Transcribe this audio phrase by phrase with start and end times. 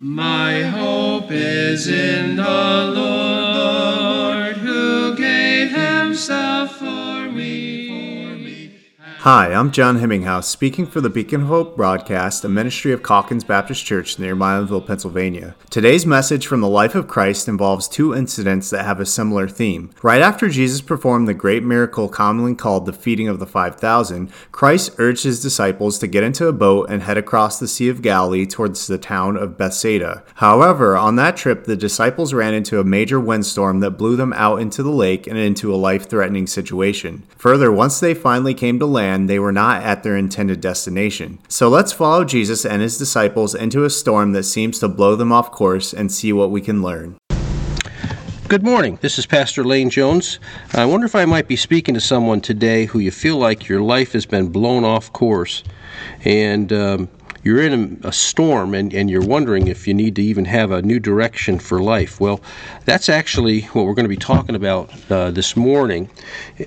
[0.00, 2.97] My hope is in the Lord
[9.22, 13.84] Hi, I'm John Hemminghouse, speaking for the Beacon Hope broadcast, a ministry of Calkins Baptist
[13.84, 15.56] Church near Milanville, Pennsylvania.
[15.70, 19.90] Today's message from the life of Christ involves two incidents that have a similar theme.
[20.04, 24.94] Right after Jesus performed the great miracle commonly called the feeding of the 5,000, Christ
[24.98, 28.46] urged his disciples to get into a boat and head across the Sea of Galilee
[28.46, 30.22] towards the town of Bethsaida.
[30.36, 34.60] However, on that trip, the disciples ran into a major windstorm that blew them out
[34.60, 37.24] into the lake and into a life threatening situation.
[37.36, 41.38] Further, once they finally came to land, they were not at their intended destination.
[41.48, 45.32] So let's follow Jesus and his disciples into a storm that seems to blow them
[45.32, 47.16] off course and see what we can learn.
[48.48, 48.98] Good morning.
[49.02, 50.38] This is Pastor Lane Jones.
[50.72, 53.82] I wonder if I might be speaking to someone today who you feel like your
[53.82, 55.64] life has been blown off course
[56.24, 57.08] and um,
[57.42, 60.70] you're in a, a, storm and, and you're wondering if you need to even have
[60.70, 62.20] a new direction for life.
[62.20, 62.40] Well,
[62.84, 66.10] that's actually what we're going to be talking about uh, this morning.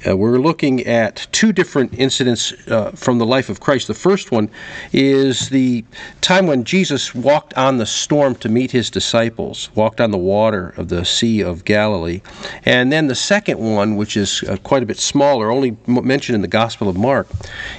[0.08, 3.88] Uh, we're looking at two different incidents uh, from the life of Christ.
[3.88, 4.50] The first one
[4.94, 5.84] is the
[6.22, 10.74] time when Jesus walked on the storm to meet his disciples, walked on the water
[10.78, 12.22] of the Sea of Galilee.
[12.66, 16.42] And then the second one, which is uh, quite a bit smaller, only mentioned in
[16.42, 17.28] the Gospel of Mark,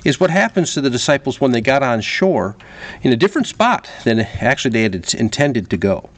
[0.05, 2.57] is what happens to the disciples when they got on shore
[3.03, 6.09] in a different spot than actually they had intended to go.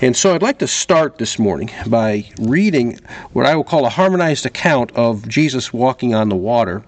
[0.00, 2.98] And so I'd like to start this morning by reading
[3.32, 6.82] what I will call a harmonized account of Jesus walking on the water.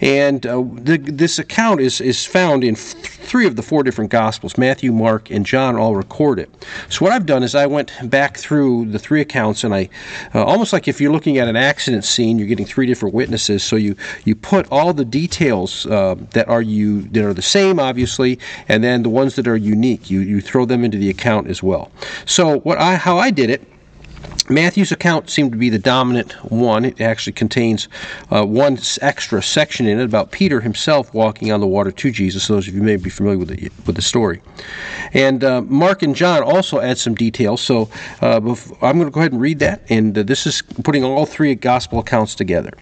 [0.00, 4.58] And uh, the, this account is, is found in three of the four different Gospels
[4.58, 6.50] Matthew, Mark, and John all record it.
[6.88, 9.88] So what I've done is I went back through the three accounts and I,
[10.34, 13.62] uh, almost like if you're looking at an accident scene, you're getting three different witnesses.
[13.62, 17.78] So you, you put all the details uh, that are you that are the same,
[17.78, 18.38] obviously,
[18.72, 21.62] and then the ones that are unique, you, you throw them into the account as
[21.62, 21.92] well.
[22.24, 23.60] So what I how I did it
[24.52, 26.84] Matthew's account seemed to be the dominant one.
[26.84, 27.88] It actually contains
[28.30, 32.48] uh, one extra section in it about Peter himself walking on the water to Jesus.
[32.48, 34.42] Those of you may be familiar with the, with the story.
[35.12, 37.60] And uh, Mark and John also add some details.
[37.60, 37.88] So
[38.20, 38.40] uh,
[38.82, 39.82] I'm going to go ahead and read that.
[39.88, 42.72] And uh, this is putting all three gospel accounts together.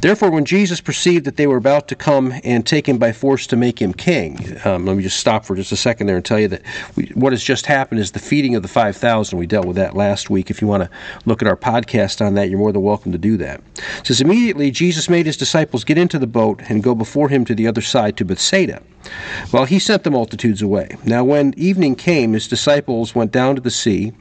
[0.00, 3.46] Therefore, when Jesus perceived that they were about to come and take him by force
[3.48, 6.24] to make him king, um, let me just stop for just a second there and
[6.24, 6.62] tell you that
[6.96, 9.38] we, what has just happened is the feeding of the 5,000.
[9.38, 10.50] We dealt with that last week.
[10.50, 10.90] If you want to
[11.26, 13.60] look at our podcast on that, you're more than welcome to do that.
[13.98, 17.44] It says, Immediately Jesus made his disciples get into the boat and go before him
[17.46, 18.82] to the other side to Bethsaida,
[19.50, 20.96] while he sent the multitudes away.
[21.04, 24.12] Now, when evening came, his disciples went down to the sea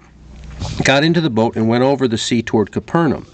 [0.83, 3.25] got into the boat and went over the sea toward Capernaum.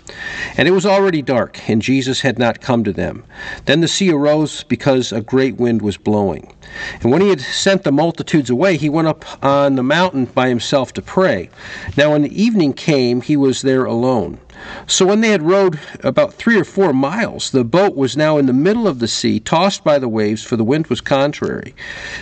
[0.58, 3.24] And it was already dark, and Jesus had not come to them.
[3.66, 6.54] Then the sea arose because a great wind was blowing.
[7.02, 10.50] And when he had sent the multitudes away, he went up on the mountain by
[10.50, 11.50] himself to pray.
[11.96, 14.40] Now, when the evening came, he was there alone.
[14.88, 18.48] So when they had rowed about three or four miles, the boat was now in
[18.48, 21.76] the middle of the sea, tossed by the waves, for the wind was contrary.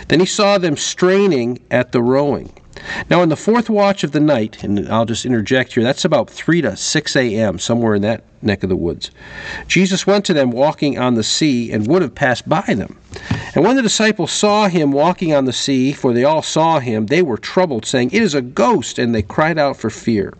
[0.08, 2.52] Then he saw them straining at the rowing.
[3.08, 6.30] Now, in the fourth watch of the night, and I'll just interject here, that's about
[6.30, 9.10] 3 to 6 a.m., somewhere in that neck of the woods,
[9.66, 12.98] Jesus went to them walking on the sea and would have passed by them.
[13.54, 17.06] And when the disciples saw him walking on the sea, for they all saw him,
[17.06, 20.34] they were troubled, saying, It is a ghost, and they cried out for fear.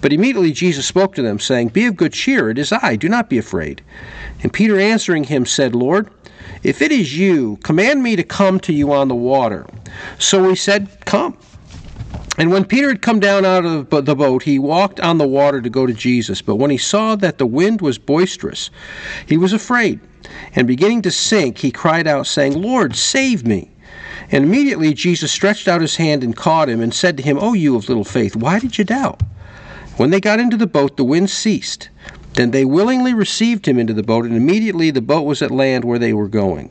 [0.00, 3.08] But immediately Jesus spoke to them, saying, Be of good cheer, it is I, do
[3.08, 3.82] not be afraid.
[4.42, 6.10] And Peter answering him said, Lord,
[6.62, 9.66] if it is you, command me to come to you on the water.
[10.18, 11.38] So he said, Come.
[12.40, 15.60] And when Peter had come down out of the boat, he walked on the water
[15.60, 16.40] to go to Jesus.
[16.40, 18.70] But when he saw that the wind was boisterous,
[19.26, 20.00] he was afraid.
[20.54, 23.70] And beginning to sink, he cried out, saying, Lord, save me.
[24.32, 27.52] And immediately Jesus stretched out his hand and caught him, and said to him, O
[27.52, 29.20] you of little faith, why did you doubt?
[29.98, 31.90] When they got into the boat, the wind ceased.
[32.34, 35.84] Then they willingly received him into the boat, and immediately the boat was at land
[35.84, 36.70] where they were going.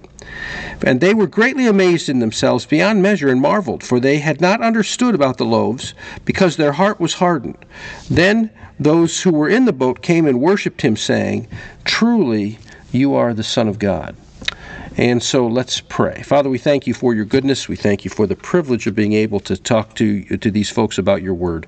[0.83, 4.61] And they were greatly amazed in themselves beyond measure and marveled, for they had not
[4.61, 5.93] understood about the loaves,
[6.25, 7.57] because their heart was hardened.
[8.09, 8.49] Then
[8.79, 11.47] those who were in the boat came and worshipped him, saying,
[11.83, 12.59] Truly,
[12.91, 14.15] you are the Son of God.
[14.99, 16.23] And so let's pray.
[16.23, 17.69] Father, we thank you for your goodness.
[17.69, 20.97] We thank you for the privilege of being able to talk to, to these folks
[20.97, 21.67] about your word.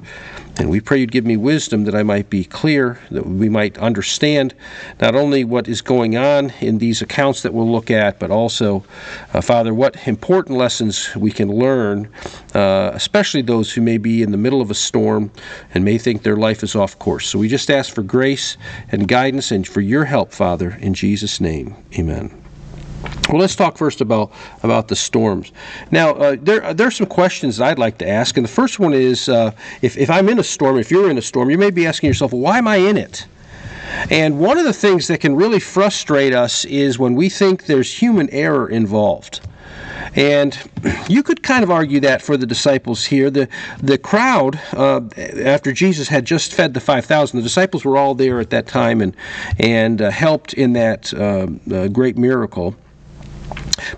[0.58, 3.78] And we pray you'd give me wisdom that I might be clear, that we might
[3.78, 4.54] understand
[5.00, 8.84] not only what is going on in these accounts that we'll look at, but also,
[9.34, 12.10] uh, Father, what important lessons we can learn,
[12.54, 15.32] uh, especially those who may be in the middle of a storm
[15.74, 17.30] and may think their life is off course.
[17.30, 18.58] So we just ask for grace
[18.92, 21.78] and guidance and for your help, Father, in Jesus' name.
[21.98, 22.41] Amen.
[23.30, 24.32] Well, let's talk first about
[24.62, 25.52] about the storms.
[25.90, 28.80] Now, uh, there there are some questions that I'd like to ask, and the first
[28.80, 29.52] one is, uh,
[29.82, 32.08] if if I'm in a storm, if you're in a storm, you may be asking
[32.08, 33.26] yourself, well, why am I in it?
[34.10, 37.94] And one of the things that can really frustrate us is when we think there's
[37.94, 39.42] human error involved.
[40.16, 40.58] And
[41.10, 43.30] you could kind of argue that for the disciples here.
[43.30, 43.48] The,
[43.82, 48.40] the crowd, uh, after Jesus had just fed the 5,000, the disciples were all there
[48.40, 49.16] at that time and,
[49.60, 52.76] and uh, helped in that uh, uh great miracle.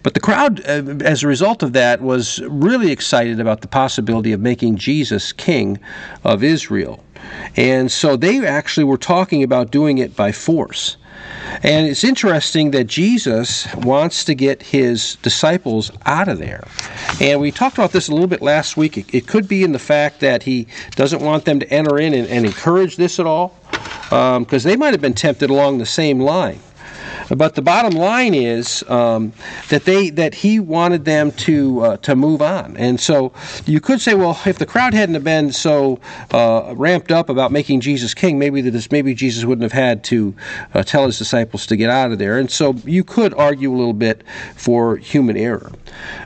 [0.02, 4.32] But the crowd, uh, as a result of that, was really excited about the possibility
[4.32, 5.80] of making Jesus king
[6.24, 7.04] of Israel.
[7.56, 10.98] And so they actually were talking about doing it by force.
[11.62, 16.64] And it's interesting that Jesus wants to get his disciples out of there.
[17.22, 18.98] And we talked about this a little bit last week.
[18.98, 22.14] It, it could be in the fact that he doesn't want them to enter in
[22.14, 23.56] and, and encourage this at all,
[24.10, 26.60] because um, they might have been tempted along the same line.
[27.30, 29.34] But the bottom line is um,
[29.70, 33.32] that they that he wanted them to uh, to move on, and so
[33.66, 36.00] you could say, well, if the crowd hadn't have been so
[36.32, 40.36] uh, ramped up about making Jesus king, maybe this maybe Jesus wouldn't have had to
[40.74, 43.76] uh, tell his disciples to get out of there, and so you could argue a
[43.76, 44.24] little bit
[44.56, 45.72] for human error.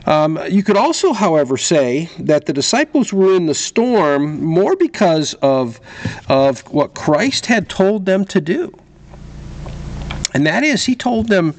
[0.06, 5.34] Um, you could also, however, say that the disciples were in the storm more because
[5.34, 5.80] of
[6.28, 8.72] of what Christ had told them to do.
[10.34, 11.54] And that is, he told them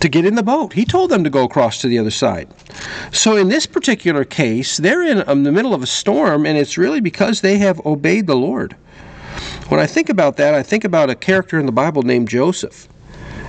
[0.00, 0.72] to get in the boat.
[0.72, 2.48] He told them to go across to the other side.
[3.12, 6.78] So in this particular case, they're in, in the middle of a storm, and it's
[6.78, 8.74] really because they have obeyed the Lord.
[9.68, 12.88] When I think about that, I think about a character in the Bible named Joseph.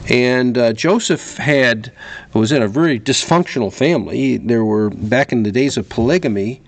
[0.09, 1.91] And uh, Joseph had
[2.33, 4.37] was in a very dysfunctional family.
[4.37, 6.61] There were back in the days of polygamy.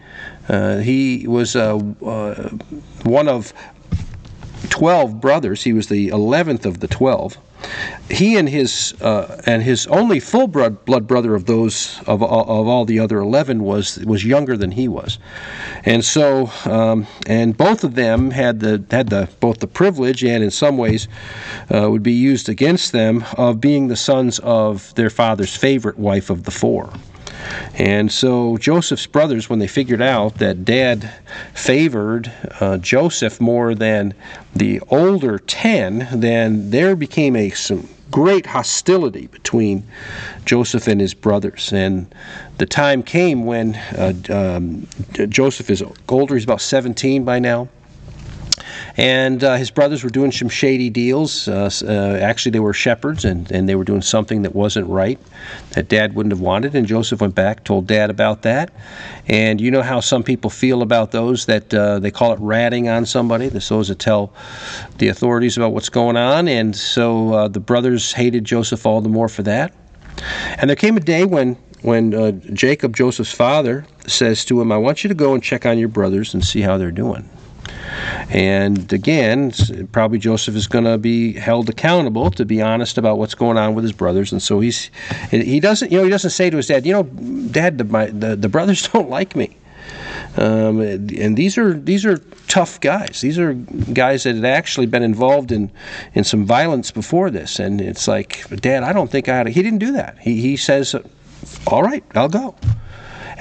[0.47, 2.49] Uh, he was uh, uh
[3.03, 3.53] one of
[4.69, 5.63] 12 brothers.
[5.63, 7.37] He was the 11th of the 12.
[8.09, 12.67] He and his uh, and his only full blood, blood brother of those of, of
[12.67, 15.19] all the other 11 was was younger than he was,
[15.85, 20.43] and so um, and both of them had the had the both the privilege and
[20.43, 21.07] in some ways
[21.71, 26.31] uh, would be used against them of being the sons of their father's favorite wife
[26.31, 26.91] of the four.
[27.75, 31.11] And so Joseph's brothers, when they figured out that dad
[31.53, 34.13] favored uh, Joseph more than
[34.55, 39.87] the older 10, then there became a some great hostility between
[40.45, 41.71] Joseph and his brothers.
[41.71, 42.13] And
[42.57, 44.87] the time came when uh, um,
[45.29, 47.69] Joseph is older, he's about 17 by now.
[48.97, 51.47] And uh, his brothers were doing some shady deals.
[51.47, 55.19] Uh, uh, actually, they were shepherds, and, and they were doing something that wasn't right,
[55.71, 56.75] that Dad wouldn't have wanted.
[56.75, 58.71] And Joseph went back, told Dad about that.
[59.27, 62.89] And you know how some people feel about those that uh, they call it ratting
[62.89, 63.49] on somebody.
[63.49, 64.33] There's those that tell
[64.97, 66.47] the authorities about what's going on.
[66.47, 69.73] And so the brothers hated Joseph all the more for that.
[70.57, 74.77] And there came a day when when uh, Jacob, Joseph's father, says to him, I
[74.77, 77.27] want you to go and check on your brothers and see how they're doing.
[78.29, 79.51] And again,
[79.91, 83.75] probably Joseph is going to be held accountable to be honest about what's going on
[83.75, 84.31] with his brothers.
[84.31, 84.89] And so he's
[85.29, 88.05] he doesn't you know he doesn't say to his dad, you know, Dad, the, my,
[88.07, 89.57] the, the brothers don't like me.
[90.37, 92.17] Um, and these are these are
[92.47, 93.21] tough guys.
[93.21, 95.71] These are guys that had actually been involved in,
[96.13, 97.59] in some violence before this.
[97.59, 99.49] And it's like, Dad, I don't think I ought to.
[99.49, 100.17] He didn't do that.
[100.19, 100.95] He, he says,
[101.67, 102.55] All right, I'll go.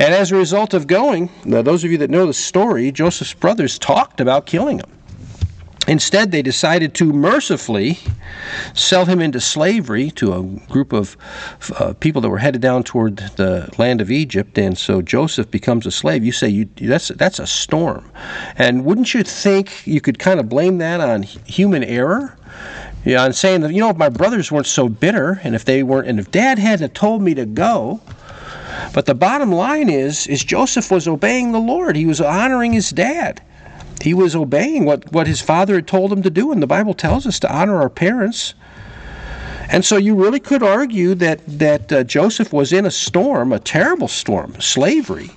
[0.00, 3.35] And as a result of going, now those of you that know the story, Joseph's
[3.35, 4.90] brothers talked about killing him.
[5.87, 7.99] Instead, they decided to mercifully
[8.73, 10.42] sell him into slavery to a
[10.73, 11.19] group of
[11.78, 15.85] uh, people that were headed down toward the land of Egypt, and so Joseph becomes
[15.85, 16.25] a slave.
[16.25, 18.11] You say you, that's that's a storm,
[18.57, 22.38] and wouldn't you think you could kind of blame that on human error?
[23.04, 25.83] Yeah, on saying that you know if my brothers weren't so bitter, and if they
[25.83, 28.00] weren't, and if Dad hadn't told me to go,
[28.92, 31.97] but the bottom line is, is Joseph was obeying the Lord.
[31.97, 33.40] He was honoring his dad.
[34.02, 36.94] He was obeying what, what his father had told him to do, and the Bible
[36.94, 38.54] tells us to honor our parents.
[39.68, 43.61] And so you really could argue that, that uh, Joseph was in a storm, a
[43.61, 45.30] terrible storm, slavery,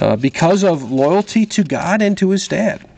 [0.00, 2.88] uh, because of loyalty to God and to his dad.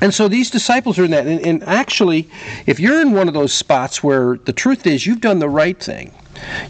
[0.00, 1.26] And so these disciples are in that.
[1.26, 2.28] And, and, actually,
[2.66, 5.78] if you're in one of those spots where the truth is you've done the right
[5.78, 6.12] thing,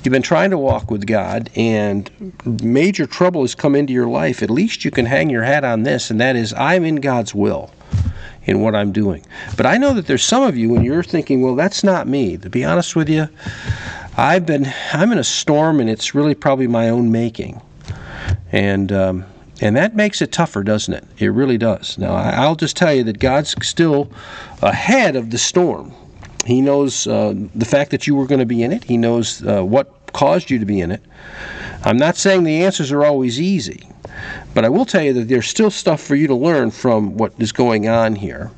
[0.02, 2.10] You've been trying to walk with God, and
[2.62, 4.42] major trouble has come into your life.
[4.42, 7.34] At least you can hang your hat on this, and that is, I'm in God's
[7.34, 7.70] will
[8.44, 9.24] in what I'm doing.
[9.56, 12.36] But I know that there's some of you, and you're thinking, well, that's not me.
[12.38, 13.28] To be honest with you,
[14.16, 17.60] I've been, I'm in a storm, and it's really probably my own making.
[18.50, 19.24] And, um,
[19.60, 21.04] and that makes it tougher, doesn't it?
[21.18, 21.98] It really does.
[21.98, 24.10] Now, I'll just tell you that God's still
[24.62, 25.92] ahead of the storm.
[26.48, 28.82] He knows uh, the fact that you were going to be in it.
[28.82, 31.02] He knows uh, what caused you to be in it.
[31.84, 33.86] I'm not saying the answers are always easy,
[34.54, 37.34] but I will tell you that there's still stuff for you to learn from what
[37.38, 38.50] is going on here.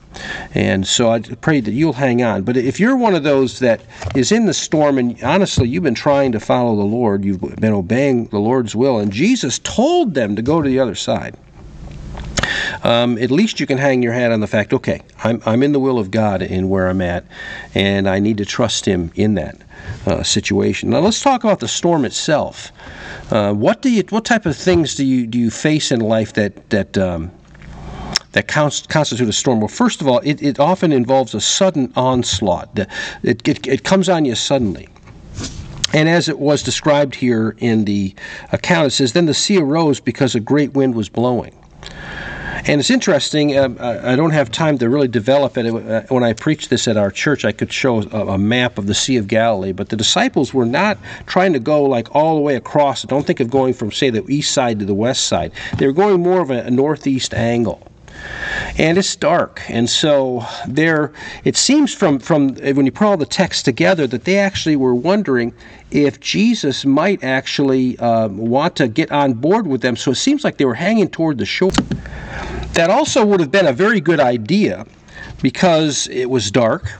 [0.54, 2.42] And so I pray that you'll hang on.
[2.44, 3.80] But if you're one of those that
[4.14, 7.72] is in the storm and honestly you've been trying to follow the Lord, you've been
[7.72, 11.36] obeying the Lord's will, and Jesus told them to go to the other side.
[12.82, 15.72] Um, at least you can hang your hat on the fact, okay, I'm, I'm in
[15.72, 17.24] the will of God in where I'm at,
[17.74, 19.56] and I need to trust Him in that
[20.06, 20.90] uh, situation.
[20.90, 22.72] Now let's talk about the storm itself.
[23.30, 26.32] Uh, what do you, what type of things do you do you face in life
[26.34, 27.30] that that um,
[28.32, 29.60] that constitute a storm?
[29.60, 32.78] Well, first of all, it, it often involves a sudden onslaught.
[33.22, 34.88] It, it, it comes on you suddenly.
[35.92, 38.14] And as it was described here in the
[38.52, 41.52] account, it says, Then the sea arose because a great wind was blowing.
[42.66, 43.56] And it's interesting.
[43.56, 45.66] Uh, I don't have time to really develop it.
[45.66, 48.94] Uh, when I preached this at our church, I could show a, map of the
[48.94, 49.72] Sea of Galilee.
[49.72, 53.02] But the disciples were not trying to go like all the way across.
[53.02, 55.52] Don't think of going from, say, the east side to the west side.
[55.78, 57.89] They were going more of a northeast angle
[58.78, 59.62] and it's dark.
[59.68, 61.12] And so there,
[61.44, 64.94] it seems from from when you put all the text together that they actually were
[64.94, 65.54] wondering
[65.90, 69.96] if Jesus might actually uh, want to get on board with them.
[69.96, 71.72] So it seems like they were hanging toward the shore.
[72.74, 74.86] That also would have been a very good idea
[75.42, 76.90] because it was dark.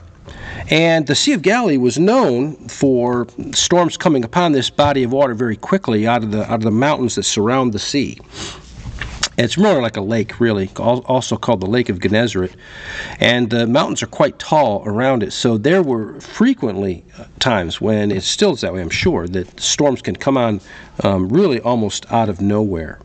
[0.69, 5.33] And the Sea of Galilee was known for storms coming upon this body of water
[5.33, 8.19] very quickly out of the out of the mountains that surround the sea.
[9.43, 12.55] It's more like a lake, really, also called the Lake of Gennesaret.
[13.19, 18.11] And the mountains are quite tall around it, so there were frequently uh, times when
[18.11, 20.61] it still is that way, I'm sure, that storms can come on
[21.03, 22.99] um, really almost out of nowhere.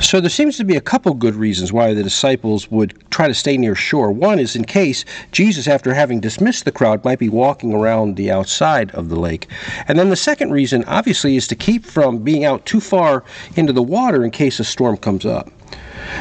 [0.00, 3.34] So there seems to be a couple good reasons why the disciples would try to
[3.34, 4.10] stay near shore.
[4.10, 8.30] One is in case Jesus, after having dismissed the crowd, might be walking around the
[8.30, 9.46] outside of the lake.
[9.86, 13.24] And then the second reason, obviously, is to keep from being out too far
[13.56, 15.50] into the water in case a storm comes up.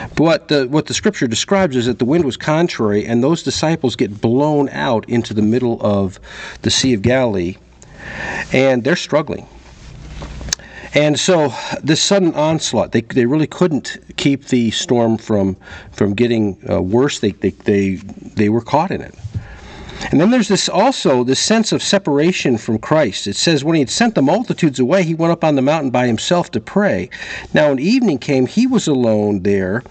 [0.09, 3.43] But what the, what the scripture describes is that the wind was contrary, and those
[3.43, 6.19] disciples get blown out into the middle of
[6.62, 7.55] the Sea of Galilee,
[8.51, 9.48] and they're struggling.
[10.93, 11.53] And so
[11.84, 15.55] this sudden onslaught, they, they really couldn't keep the storm from
[15.91, 17.19] from getting uh, worse.
[17.19, 19.13] They, they they they were caught in it.
[20.12, 23.27] And then there's this also this sense of separation from Christ.
[23.27, 25.91] It says, when he had sent the multitudes away, he went up on the mountain
[25.91, 27.10] by himself to pray.
[27.53, 29.84] Now, when evening came, he was alone there.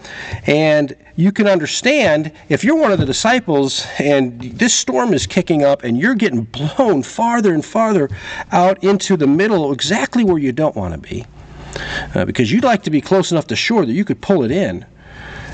[0.46, 5.62] And you can understand if you're one of the disciples and this storm is kicking
[5.62, 8.08] up and you're getting blown farther and farther
[8.52, 11.26] out into the middle, exactly where you don't want to be.
[12.14, 14.50] Uh, because you'd like to be close enough to shore that you could pull it
[14.50, 14.84] in.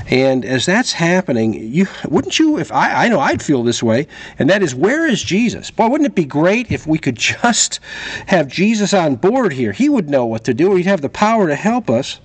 [0.07, 2.59] And as that's happening, you wouldn't you?
[2.59, 4.07] If I, I know I'd feel this way,
[4.37, 5.71] and that is, where is Jesus?
[5.71, 7.79] Boy, wouldn't it be great if we could just
[8.27, 9.71] have Jesus on board here?
[9.71, 10.75] He would know what to do.
[10.75, 12.19] He'd have the power to help us.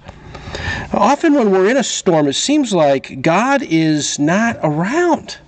[0.93, 5.39] Often, when we're in a storm, it seems like God is not around.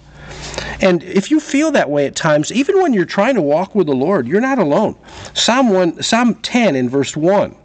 [0.81, 3.87] And if you feel that way at times, even when you're trying to walk with
[3.87, 4.97] the Lord, you're not alone.
[5.35, 7.57] Psalm 1, Psalm 10 in verse 1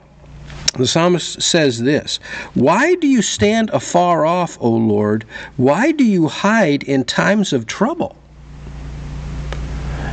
[0.73, 2.19] the psalmist says this
[2.53, 5.25] Why do you stand afar off, O Lord?
[5.55, 8.15] Why do you hide in times of trouble?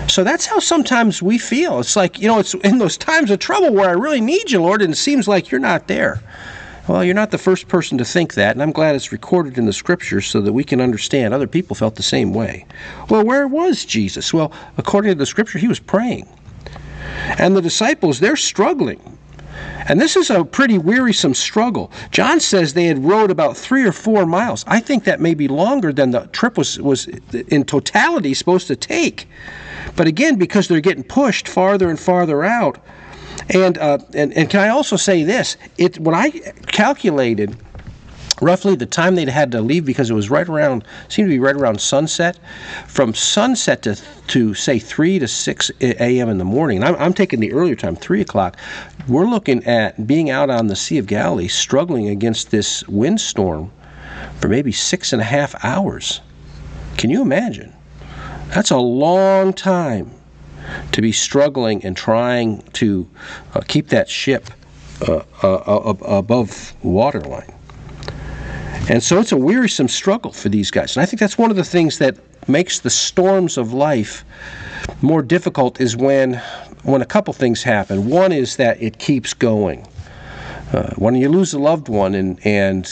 [0.09, 1.81] So that's how sometimes we feel.
[1.81, 4.63] It's like, you know, it's in those times of trouble where I really need you,
[4.63, 6.23] Lord, and it seems like you're not there.
[6.87, 9.65] Well, you're not the first person to think that, and I'm glad it's recorded in
[9.65, 12.67] the scriptures so that we can understand other people felt the same way.
[13.09, 14.35] Well, where was Jesus?
[14.35, 16.29] Well, according to the scripture, he was praying.
[17.39, 19.14] And the disciples, they're struggling.
[19.87, 21.91] And this is a pretty wearisome struggle.
[22.11, 24.65] John says they had rowed about three or four miles.
[24.67, 27.07] I think that may be longer than the trip was, was
[27.49, 29.29] in totality supposed to take.
[29.97, 32.79] But again, because they're getting pushed farther and farther out.
[33.51, 35.57] And, uh, and, and can I also say this?
[35.77, 36.31] It, when I
[36.67, 37.57] calculated
[38.41, 41.39] roughly the time they'd had to leave because it was right around seemed to be
[41.39, 42.39] right around sunset.
[42.89, 47.41] From sunset to to say 3 to 6 a.m in the morning I'm, I'm taking
[47.41, 48.57] the earlier time 3 o'clock
[49.07, 53.71] we're looking at being out on the sea of galilee struggling against this windstorm
[54.41, 56.21] for maybe six and a half hours.
[56.97, 57.73] Can you imagine?
[58.49, 60.11] That's a long time
[60.93, 63.09] to be struggling and trying to
[63.55, 64.51] uh, keep that ship
[65.09, 67.53] uh, uh, above waterline
[68.89, 70.97] and so it's a wearisome struggle for these guys.
[70.97, 72.17] And I think that's one of the things that
[72.49, 74.25] makes the storms of life
[75.01, 76.41] more difficult is when
[76.83, 78.09] when a couple things happen.
[78.09, 79.87] One is that it keeps going.
[80.73, 82.91] Uh, when you lose a loved one and, and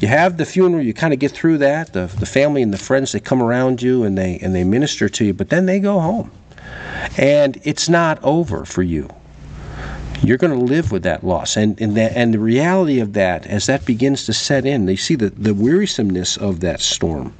[0.00, 1.92] you have the funeral, you kind of get through that.
[1.92, 5.08] The, the family and the friends, they come around you and they, and they minister
[5.08, 6.30] to you, but then they go home.
[7.16, 9.08] And it's not over for you.
[10.22, 11.56] You're going to live with that loss.
[11.56, 15.16] And, and, and the reality of that, as that begins to set in, they see
[15.16, 17.34] the, the wearisomeness of that storm.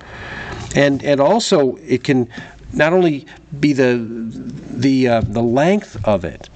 [0.74, 2.28] And, and also, it can
[2.72, 3.26] not only
[3.60, 3.98] be the
[4.70, 6.48] the uh, the length of it,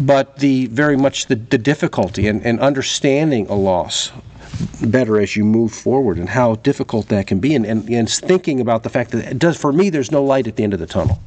[0.00, 4.10] but the very much the, the difficulty and, and understanding a loss
[4.82, 8.60] better as you move forward and how difficult that can be and, and, and thinking
[8.60, 10.80] about the fact that it does for me there's no light at the end of
[10.80, 11.20] the tunnel.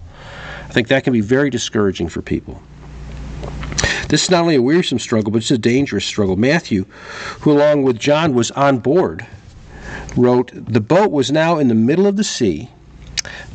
[0.67, 2.61] I think that can be very discouraging for people.
[4.11, 6.35] This is not only a wearisome struggle, but it's a dangerous struggle.
[6.35, 6.83] Matthew,
[7.39, 9.25] who along with John was on board,
[10.17, 12.69] wrote, The boat was now in the middle of the sea,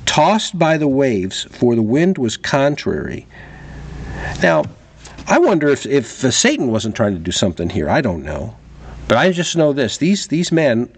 [0.07, 3.27] tossed by the waves, for the wind was contrary.
[4.43, 4.65] Now,
[5.27, 7.91] I wonder if, if uh, Satan wasn't trying to do something here.
[7.91, 8.57] I don't know.
[9.09, 10.89] But I just know this these, these men,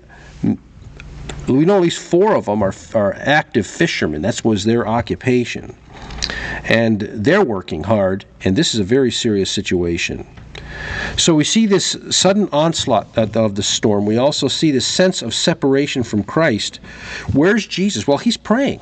[1.48, 4.22] we know at least four of them are, are active fishermen.
[4.22, 5.74] That was their occupation.
[6.64, 10.26] And they're working hard, and this is a very serious situation.
[11.16, 14.06] So we see this sudden onslaught of the storm.
[14.06, 16.76] We also see this sense of separation from Christ.
[17.32, 18.06] Where's Jesus?
[18.06, 18.80] Well, he's praying.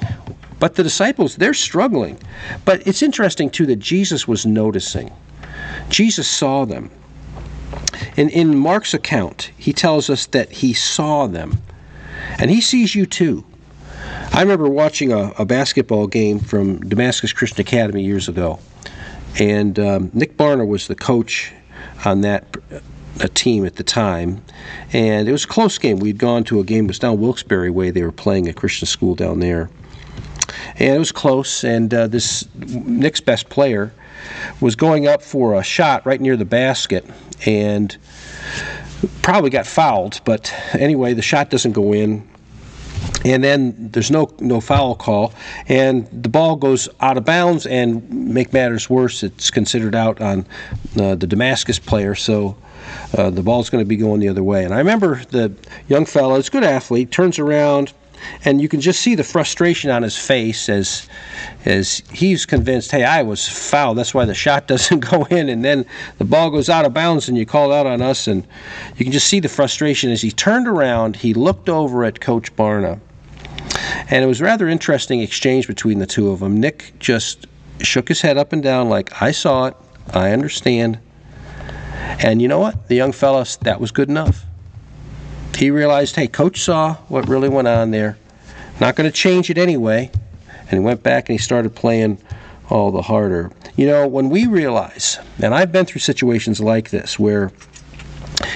[0.59, 2.19] But the disciples, they're struggling.
[2.65, 5.13] But it's interesting, too, that Jesus was noticing.
[5.89, 6.91] Jesus saw them.
[8.17, 11.61] And in Mark's account, he tells us that he saw them.
[12.39, 13.45] And he sees you too.
[14.33, 18.59] I remember watching a, a basketball game from Damascus Christian Academy years ago.
[19.39, 21.53] And um, Nick Barner was the coach
[22.05, 22.57] on that
[23.21, 24.43] uh, team at the time.
[24.93, 25.99] And it was a close game.
[25.99, 27.91] We'd gone to a game, it was down Wilkes-Barre way.
[27.91, 29.71] They were playing a Christian school down there.
[30.79, 31.65] And it was close.
[31.65, 33.93] And uh, this Nick's best player
[34.61, 37.07] was going up for a shot right near the basket.
[37.47, 37.97] And
[39.23, 40.21] probably got fouled.
[40.25, 42.27] But anyway, the shot doesn't go in
[43.33, 45.33] and then there's no no foul call,
[45.69, 47.67] and the ball goes out of bounds.
[47.67, 50.47] And make matters worse, it's considered out on
[51.01, 52.57] uh, the Damascus player, so
[53.17, 54.65] uh, the ball's going to be going the other way.
[54.65, 55.53] And I remember the
[55.89, 57.93] young fellow, it's a good athlete, turns around,
[58.45, 61.09] and you can just see the frustration on his face as
[61.65, 63.99] as he's convinced, hey, I was fouled.
[63.99, 65.85] That's why the shot doesn't go in, and then
[66.19, 68.47] the ball goes out of bounds, and you call out on us, and
[68.97, 71.17] you can just see the frustration as he turned around.
[71.17, 73.01] He looked over at Coach Barna,
[74.11, 76.61] and it was rather interesting exchange between the two of them.
[76.61, 77.47] Nick just
[77.81, 79.77] shook his head up and down like, I saw it,
[80.13, 80.99] I understand.
[82.19, 82.89] And you know what?
[82.89, 84.45] The young fella, that was good enough.
[85.57, 88.19] He realized, hey, coach saw what really went on there.
[88.81, 90.11] Not going to change it anyway.
[90.61, 92.19] And he went back and he started playing
[92.69, 93.51] all the harder.
[93.77, 97.53] You know, when we realize, and I've been through situations like this where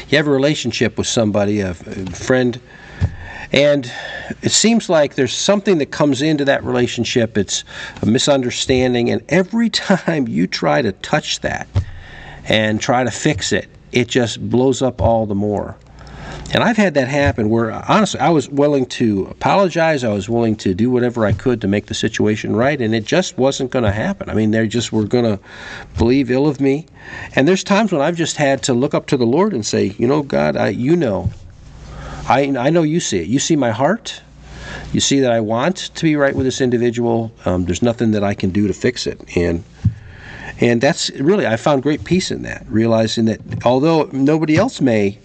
[0.09, 2.61] you have a relationship with somebody, a friend,
[3.53, 3.91] and
[4.43, 7.37] it seems like there's something that comes into that relationship.
[7.37, 7.65] It's
[8.03, 9.11] a misunderstanding.
[9.11, 11.67] And every time you try to touch that
[12.45, 15.77] and try to fix it, it just blows up all the more.
[16.53, 20.03] And I've had that happen where, honestly, I was willing to apologize.
[20.03, 23.05] I was willing to do whatever I could to make the situation right, and it
[23.05, 24.29] just wasn't going to happen.
[24.29, 25.39] I mean, they just were going to
[25.97, 26.87] believe ill of me.
[27.37, 29.95] And there's times when I've just had to look up to the Lord and say,
[29.99, 31.31] you know, God, I, you know,
[32.29, 33.27] I, I know you see it.
[33.27, 34.23] You see my heart.
[34.93, 37.33] You see that I want to be right with this individual.
[37.45, 39.37] Um, there's nothing that I can do to fix it.
[39.37, 39.65] And
[40.61, 45.19] and that's really I found great peace in that, realizing that although nobody else may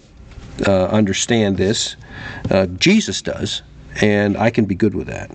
[0.66, 1.96] uh, understand this,
[2.50, 3.62] uh, Jesus does,
[4.00, 5.30] and I can be good with that.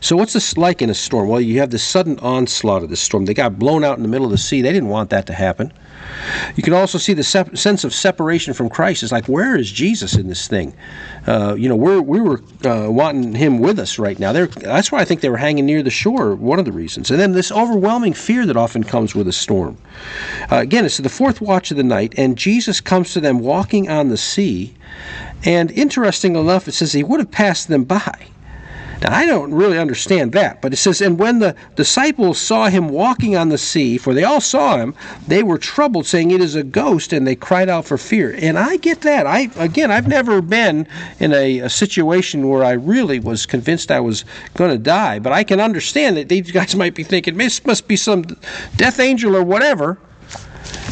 [0.00, 1.28] So what's this like in a storm?
[1.28, 3.24] Well, you have this sudden onslaught of the storm.
[3.24, 4.62] They got blown out in the middle of the sea.
[4.62, 5.72] They didn't want that to happen.
[6.56, 9.02] You can also see the sep- sense of separation from Christ.
[9.02, 10.74] It's like, where is Jesus in this thing?
[11.26, 14.32] Uh, you know, we're, we were uh, wanting him with us right now.
[14.32, 17.10] They're, that's why I think they were hanging near the shore, one of the reasons.
[17.10, 19.76] And then this overwhelming fear that often comes with a storm.
[20.50, 23.88] Uh, again, it's the fourth watch of the night, and Jesus comes to them walking
[23.88, 24.74] on the sea.
[25.44, 28.28] And interesting enough, it says he would have passed them by.
[29.00, 32.88] Now, I don't really understand that, but it says, And when the disciples saw him
[32.88, 34.94] walking on the sea, for they all saw him,
[35.28, 38.34] they were troubled, saying, It is a ghost, and they cried out for fear.
[38.36, 39.26] And I get that.
[39.26, 40.88] I Again, I've never been
[41.20, 45.32] in a, a situation where I really was convinced I was going to die, but
[45.32, 48.24] I can understand that these guys might be thinking, This must be some
[48.76, 49.98] death angel or whatever,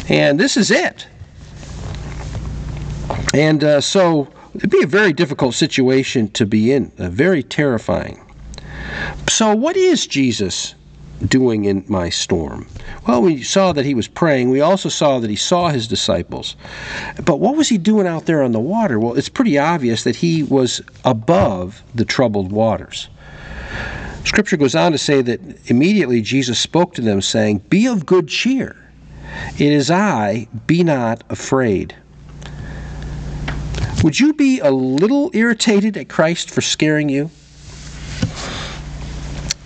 [0.07, 1.07] and this is it.
[3.33, 8.19] And uh, so It'd be a very difficult situation to be in, uh, very terrifying.
[9.29, 10.73] So, what is Jesus
[11.27, 12.65] doing in my storm?
[13.07, 14.49] Well, we saw that he was praying.
[14.49, 16.55] We also saw that he saw his disciples.
[17.23, 18.99] But what was he doing out there on the water?
[18.99, 23.09] Well, it's pretty obvious that he was above the troubled waters.
[24.23, 25.39] Scripture goes on to say that
[25.69, 28.75] immediately Jesus spoke to them, saying, Be of good cheer.
[29.59, 31.95] It is I, be not afraid.
[34.03, 37.31] Would you be a little irritated at Christ for scaring you?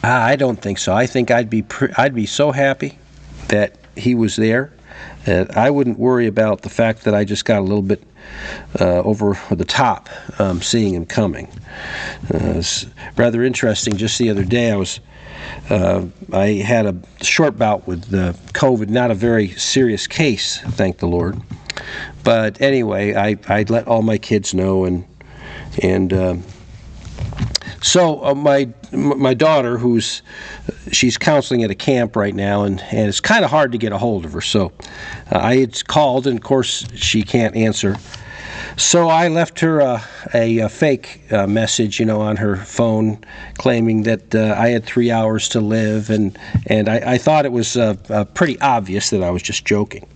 [0.03, 0.93] I don't think so.
[0.93, 2.97] I think I'd be pre- I'd be so happy
[3.49, 4.71] that he was there
[5.25, 8.01] that I wouldn't worry about the fact that I just got a little bit
[8.79, 11.47] uh, over the top um, seeing him coming.
[12.33, 12.85] Uh, it's
[13.17, 13.97] rather interesting.
[13.97, 14.99] Just the other day, I was
[15.69, 18.09] uh, I had a short bout with
[18.53, 21.39] COVID, not a very serious case, thank the Lord.
[22.23, 25.05] But anyway, I I let all my kids know and
[25.81, 26.13] and.
[26.13, 26.43] Um,
[27.81, 30.21] so uh, my my daughter, who's
[30.91, 33.91] she's counseling at a camp right now, and, and it's kind of hard to get
[33.91, 34.41] a hold of her.
[34.41, 34.71] So
[35.31, 37.95] uh, I had called, and of course she can't answer.
[38.77, 43.23] So I left her a, a, fake uh, message, you know, on her phone,
[43.57, 47.51] claiming that uh, I had three hours to live, and and I, I thought it
[47.51, 50.07] was uh, uh, pretty obvious that I was just joking.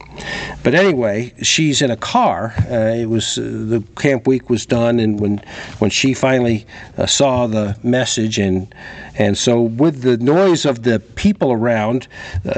[0.64, 2.54] But anyway, she's in a car.
[2.72, 5.42] Uh, it was the camp week was done, and when
[5.80, 6.66] when she finally
[7.06, 8.74] saw the message, and
[9.16, 12.08] and so with the noise of the people around,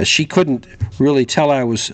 [0.04, 0.68] she couldn't
[1.00, 1.92] really tell I was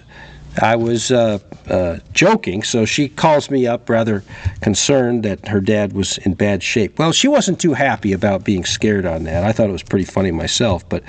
[0.62, 4.24] I was uh, uh, joking, so she calls me up rather
[4.62, 7.00] concerned that her dad was in bad shape.
[7.00, 9.44] Well, she wasn't too happy about being scared on that.
[9.44, 11.04] I thought it was pretty funny myself, but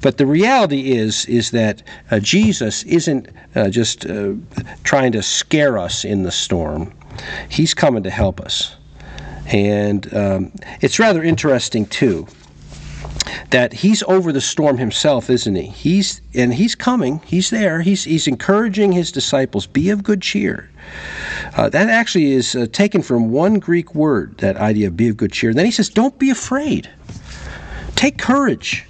[0.00, 4.32] but the reality is is that uh, Jesus isn't uh, just uh,
[4.82, 6.92] trying to scare us in the storm.
[7.48, 8.76] He's coming to help us,
[9.46, 12.26] and um, it's rather interesting too
[13.50, 15.66] that he's over the storm himself, isn't he?
[15.66, 17.20] He's and he's coming.
[17.26, 17.80] He's there.
[17.80, 19.66] He's he's encouraging his disciples.
[19.66, 20.68] Be of good cheer.
[21.56, 24.38] Uh, that actually is uh, taken from one Greek word.
[24.38, 25.50] That idea of be of good cheer.
[25.50, 26.88] And then he says, "Don't be afraid.
[27.94, 28.84] Take courage."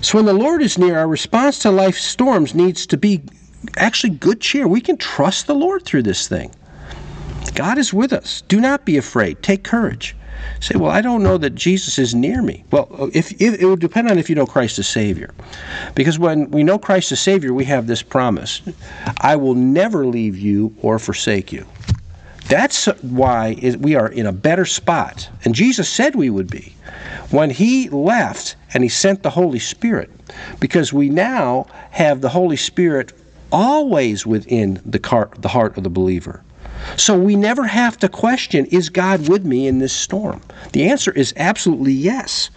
[0.00, 3.22] So when the Lord is near, our response to life's storms needs to be
[3.76, 4.68] actually good cheer.
[4.68, 6.54] We can trust the Lord through this thing.
[7.54, 8.42] God is with us.
[8.48, 9.42] Do not be afraid.
[9.42, 10.14] Take courage
[10.60, 12.64] say, well, I don't know that Jesus is near me.
[12.70, 15.32] Well, if, if, it would depend on if you know Christ as Savior.
[15.94, 18.62] Because when we know Christ as Savior, we have this promise
[19.20, 21.66] I will never leave you or forsake you.
[22.46, 25.28] That's why we are in a better spot.
[25.44, 26.74] And Jesus said we would be
[27.30, 30.10] when He left and He sent the Holy Spirit.
[30.60, 33.12] Because we now have the Holy Spirit
[33.52, 35.00] always within the
[35.48, 36.42] heart of the believer.
[36.96, 40.40] So we never have to question, is God with me in this storm?
[40.72, 42.50] The answer is absolutely yes.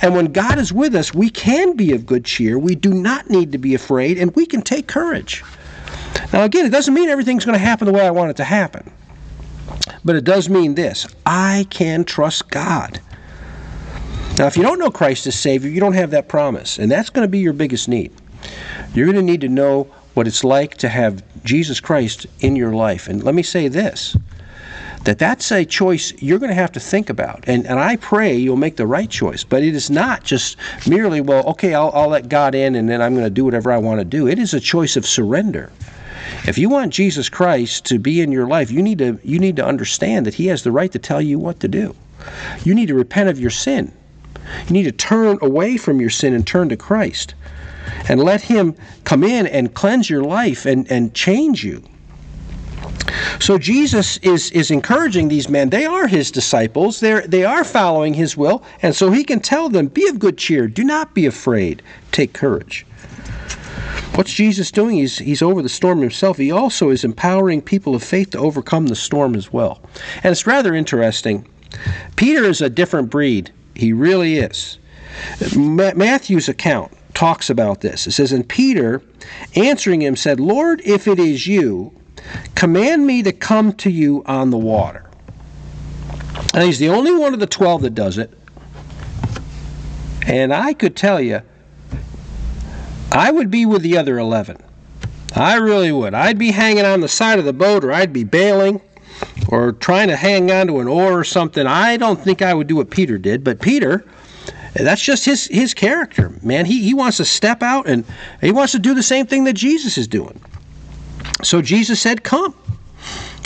[0.00, 2.58] And when God is with us, we can be of good cheer.
[2.58, 5.42] We do not need to be afraid, and we can take courage.
[6.32, 8.44] Now, again, it doesn't mean everything's going to happen the way I want it to
[8.44, 8.90] happen.
[10.04, 13.00] But it does mean this I can trust God.
[14.38, 17.10] Now, if you don't know Christ as Savior, you don't have that promise, and that's
[17.10, 18.12] going to be your biggest need.
[18.94, 22.72] You're going to need to know what it's like to have Jesus Christ in your
[22.72, 23.08] life.
[23.08, 24.16] And let me say this
[25.04, 27.44] that that's a choice you're going to have to think about.
[27.46, 29.44] And, and I pray you'll make the right choice.
[29.44, 30.56] But it is not just
[30.88, 33.70] merely, well, okay, I'll, I'll let God in and then I'm going to do whatever
[33.70, 34.26] I want to do.
[34.26, 35.70] It is a choice of surrender.
[36.46, 39.56] If you want Jesus Christ to be in your life, you need to you need
[39.56, 41.94] to understand that he has the right to tell you what to do.
[42.64, 43.92] You need to repent of your sin.
[44.66, 47.34] You need to turn away from your sin and turn to Christ
[48.08, 51.82] and let Him come in and cleanse your life and, and change you.
[53.40, 55.70] So Jesus is, is encouraging these men.
[55.70, 57.00] They are his disciples.
[57.00, 58.62] They're, they are following his will.
[58.82, 60.68] And so he can tell them, be of good cheer.
[60.68, 61.82] Do not be afraid.
[62.12, 62.86] Take courage.
[64.14, 64.96] What's Jesus doing?
[64.96, 66.36] He's, he's over the storm himself.
[66.36, 69.82] He also is empowering people of faith to overcome the storm as well.
[70.22, 71.46] And it's rather interesting.
[72.16, 73.52] Peter is a different breed.
[73.74, 74.78] He really is.
[75.56, 78.06] Matthew's account talks about this.
[78.06, 79.02] It says, And Peter,
[79.54, 81.92] answering him, said, Lord, if it is you,
[82.54, 85.08] command me to come to you on the water.
[86.52, 88.32] And he's the only one of the 12 that does it.
[90.26, 91.42] And I could tell you,
[93.12, 94.58] I would be with the other 11.
[95.36, 96.14] I really would.
[96.14, 98.80] I'd be hanging on the side of the boat or I'd be bailing
[99.48, 101.66] or trying to hang on to an oar or something.
[101.66, 104.04] I don't think I would do what Peter did, but Peter
[104.74, 106.66] that's just his his character, man.
[106.66, 108.04] He he wants to step out and
[108.40, 110.40] he wants to do the same thing that Jesus is doing.
[111.42, 112.54] So Jesus said, "Come."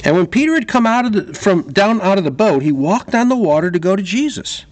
[0.05, 2.73] And when Peter had come out of the, from down out of the boat, he
[2.73, 4.65] walked on the water to go to Jesus.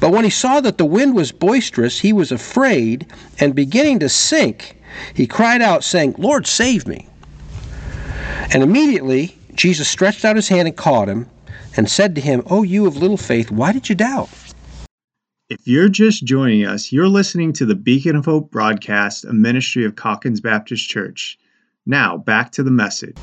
[0.00, 3.06] But when he saw that the wind was boisterous, he was afraid,
[3.38, 4.76] and beginning to sink,
[5.14, 7.08] he cried out, saying, Lord, save me.
[8.52, 11.28] And immediately Jesus stretched out his hand and caught him,
[11.76, 14.28] and said to him, O you of little faith, why did you doubt?
[15.52, 19.84] If you're just joining us, you're listening to the Beacon of Hope broadcast, a ministry
[19.84, 21.38] of Calkins Baptist Church.
[21.84, 23.18] Now, back to the message.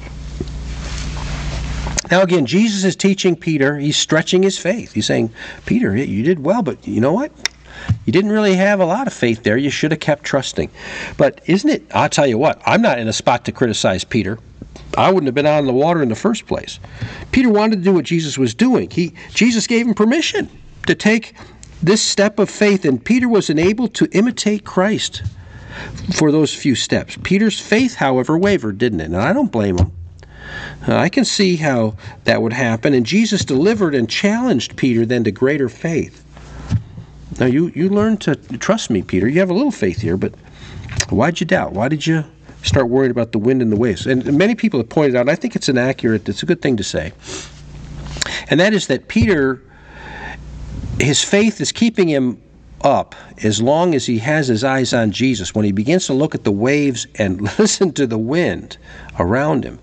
[2.12, 4.94] Now, again, Jesus is teaching Peter, he's stretching his faith.
[4.94, 5.34] He's saying,
[5.66, 7.32] Peter, you did well, but you know what?
[8.06, 9.58] You didn't really have a lot of faith there.
[9.58, 10.70] You should have kept trusting.
[11.18, 11.82] But isn't it?
[11.96, 14.38] I'll tell you what, I'm not in a spot to criticize Peter.
[14.96, 16.80] I wouldn't have been out in the water in the first place.
[17.32, 18.92] Peter wanted to do what Jesus was doing.
[18.92, 20.48] He Jesus gave him permission
[20.86, 21.34] to take
[21.82, 25.24] this step of faith, and Peter was enabled to imitate Christ
[26.14, 27.18] for those few steps.
[27.24, 29.06] Peter's faith, however, wavered, didn't it?
[29.06, 29.92] And I don't blame him.
[30.88, 35.24] Uh, I can see how that would happen, and Jesus delivered and challenged Peter then
[35.24, 36.26] to greater faith.
[37.40, 39.28] Now, you, you learn to trust me, Peter.
[39.28, 40.34] You have a little faith here, but
[41.10, 41.74] why'd you doubt?
[41.74, 42.26] Why did you
[42.64, 44.06] start worrying about the wind and the waves?
[44.06, 46.76] And many people have pointed out, I think it's an accurate, it's a good thing
[46.78, 47.14] to say,
[48.50, 49.62] and that is that Peter
[51.00, 52.42] his faith is keeping him
[52.82, 55.54] up as long as he has his eyes on Jesus.
[55.54, 58.78] When he begins to look at the waves and listen to the wind
[59.20, 59.80] around him,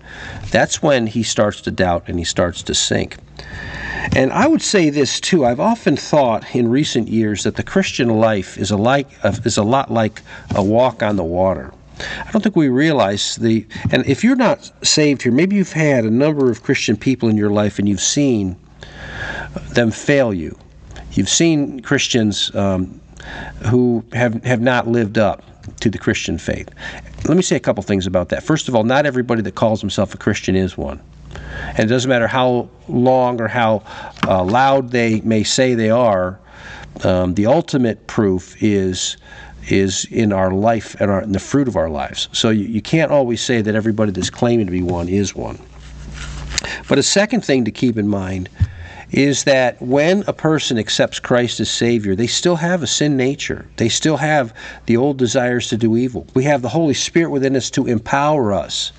[0.51, 3.17] that's when he starts to doubt and he starts to sink.
[4.15, 5.45] And I would say this too.
[5.45, 9.57] I've often thought in recent years that the Christian life is a like uh, is
[9.57, 10.21] a lot like
[10.55, 11.73] a walk on the water.
[11.99, 16.05] I don't think we realize the and if you're not saved here, maybe you've had
[16.05, 18.55] a number of Christian people in your life and you've seen
[19.73, 20.57] them fail you
[21.13, 22.99] You've seen Christians um,
[23.65, 25.43] who have, have not lived up
[25.79, 26.69] to the Christian faith.
[27.27, 28.43] Let me say a couple things about that.
[28.43, 31.01] First of all, not everybody that calls himself a Christian is one.
[31.69, 33.83] And it doesn't matter how long or how
[34.27, 36.39] uh, loud they may say they are,
[37.03, 39.17] um, the ultimate proof is
[39.69, 42.29] is in our life and our, the fruit of our lives.
[42.31, 45.59] So you, you can't always say that everybody that's claiming to be one is one.
[46.87, 48.49] But a second thing to keep in mind
[49.11, 53.65] is that when a person accepts Christ as Savior, they still have a sin nature.
[53.77, 54.53] They still have
[54.85, 56.27] the old desires to do evil.
[56.33, 58.91] We have the Holy Spirit within us to empower us.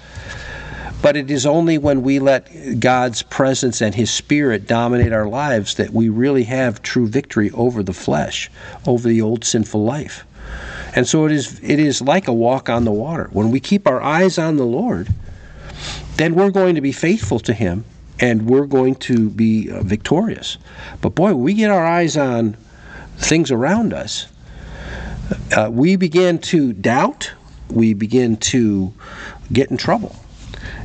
[1.00, 5.74] But it is only when we let God's presence and His Spirit dominate our lives
[5.74, 8.50] that we really have true victory over the flesh,
[8.86, 10.24] over the old sinful life.
[10.96, 13.28] And so it is, it is like a walk on the water.
[13.30, 15.08] When we keep our eyes on the Lord,
[16.16, 17.84] then we're going to be faithful to Him
[18.20, 20.58] and we're going to be uh, victorious.
[21.00, 22.56] But boy, we get our eyes on
[23.16, 24.28] things around us,
[25.56, 27.32] uh, we begin to doubt,
[27.68, 28.92] we begin to
[29.52, 30.16] get in trouble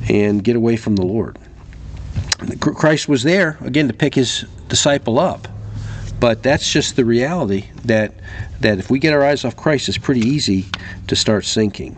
[0.10, 1.38] and get away from the Lord.
[2.60, 5.48] Christ was there, again, to pick his disciple up.
[6.20, 8.14] But that's just the reality that,
[8.60, 10.66] that if we get our eyes off Christ, it's pretty easy
[11.08, 11.98] to start sinking.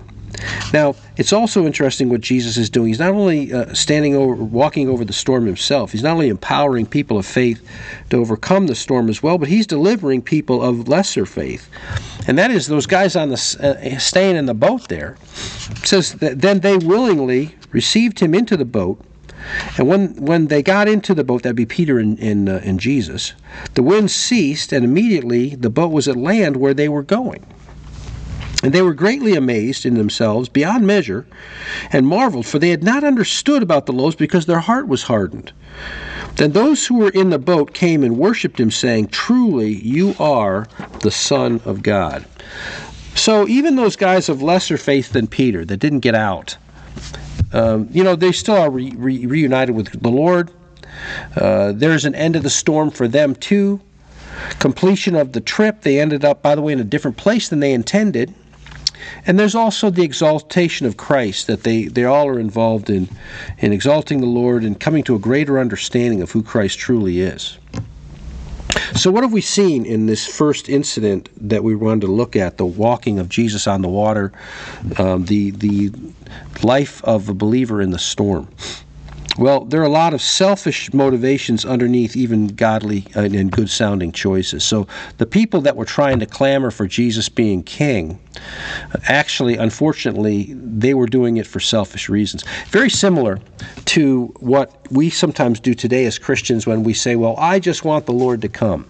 [0.74, 2.90] Now, it's also interesting what Jesus is doing.
[2.90, 6.86] He's not only uh, standing over, walking over the storm himself, he's not only empowering
[6.86, 7.68] people of faith
[8.10, 11.70] to overcome the storm as well, but he's delivering people of lesser faith.
[12.28, 15.18] And that is those guys on the uh, staying in the boat there.
[15.72, 19.00] It says that then they willingly received him into the boat.
[19.78, 22.80] And when, when they got into the boat, that'd be Peter and, and, uh, and
[22.80, 23.34] Jesus,
[23.76, 27.46] the wind ceased, and immediately the boat was at land where they were going.
[28.66, 31.28] And they were greatly amazed in themselves beyond measure,
[31.92, 35.54] and marveled, for they had not understood about the loaves because their heart was hardened.
[36.38, 40.68] Then those who were in the boat came and worshipped him, saying, Truly, you are
[41.02, 42.26] the Son of God.
[43.14, 46.58] So even those guys of lesser faith than Peter that didn't get out,
[47.54, 50.50] um, you know, they still are re- re- reunited with the Lord.
[51.36, 53.80] Uh, there's an end of the storm for them too.
[54.58, 57.60] Completion of the trip, they ended up, by the way, in a different place than
[57.60, 58.34] they intended.
[59.26, 63.08] And there's also the exaltation of Christ that they, they all are involved in,
[63.60, 67.58] in exalting the Lord and coming to a greater understanding of who Christ truly is.
[68.96, 72.58] So, what have we seen in this first incident that we wanted to look at
[72.58, 74.32] the walking of Jesus on the water,
[74.98, 75.92] um, the, the
[76.64, 78.48] life of a believer in the storm?
[79.38, 84.64] Well, there are a lot of selfish motivations underneath even godly and good sounding choices.
[84.64, 88.18] So the people that were trying to clamor for Jesus being king,
[89.08, 92.46] actually, unfortunately, they were doing it for selfish reasons.
[92.68, 93.42] Very similar
[93.86, 98.06] to what we sometimes do today as Christians when we say, Well, I just want
[98.06, 98.86] the Lord to come.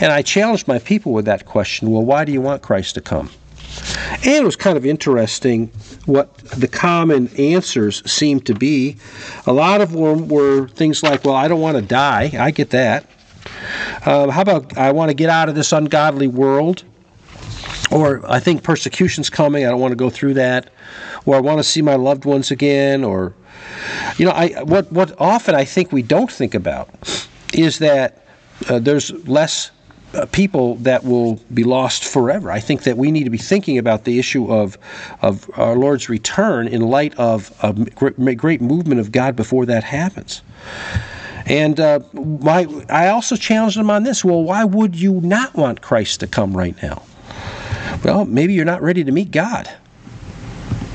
[0.00, 3.00] And I challenged my people with that question Well, why do you want Christ to
[3.00, 3.30] come?
[4.12, 5.68] And it was kind of interesting
[6.06, 8.96] what the common answers seemed to be.
[9.46, 12.32] A lot of them were things like, well, I don't want to die.
[12.38, 13.08] I get that.
[14.04, 16.84] Uh, how about I want to get out of this ungodly world?
[17.90, 19.64] Or I think persecution's coming.
[19.64, 20.70] I don't want to go through that.
[21.24, 23.04] Or I want to see my loved ones again.
[23.04, 23.34] Or,
[24.16, 26.88] you know, I what what often I think we don't think about
[27.52, 28.26] is that
[28.68, 29.70] uh, there's less
[30.32, 32.50] people that will be lost forever.
[32.50, 34.78] I think that we need to be thinking about the issue of
[35.22, 37.72] of our Lord's return in light of a
[38.34, 40.42] great movement of God before that happens.
[41.46, 44.24] And uh, my, I also challenged them on this.
[44.24, 47.02] Well, why would you not want Christ to come right now?
[48.04, 49.70] Well, maybe you're not ready to meet God.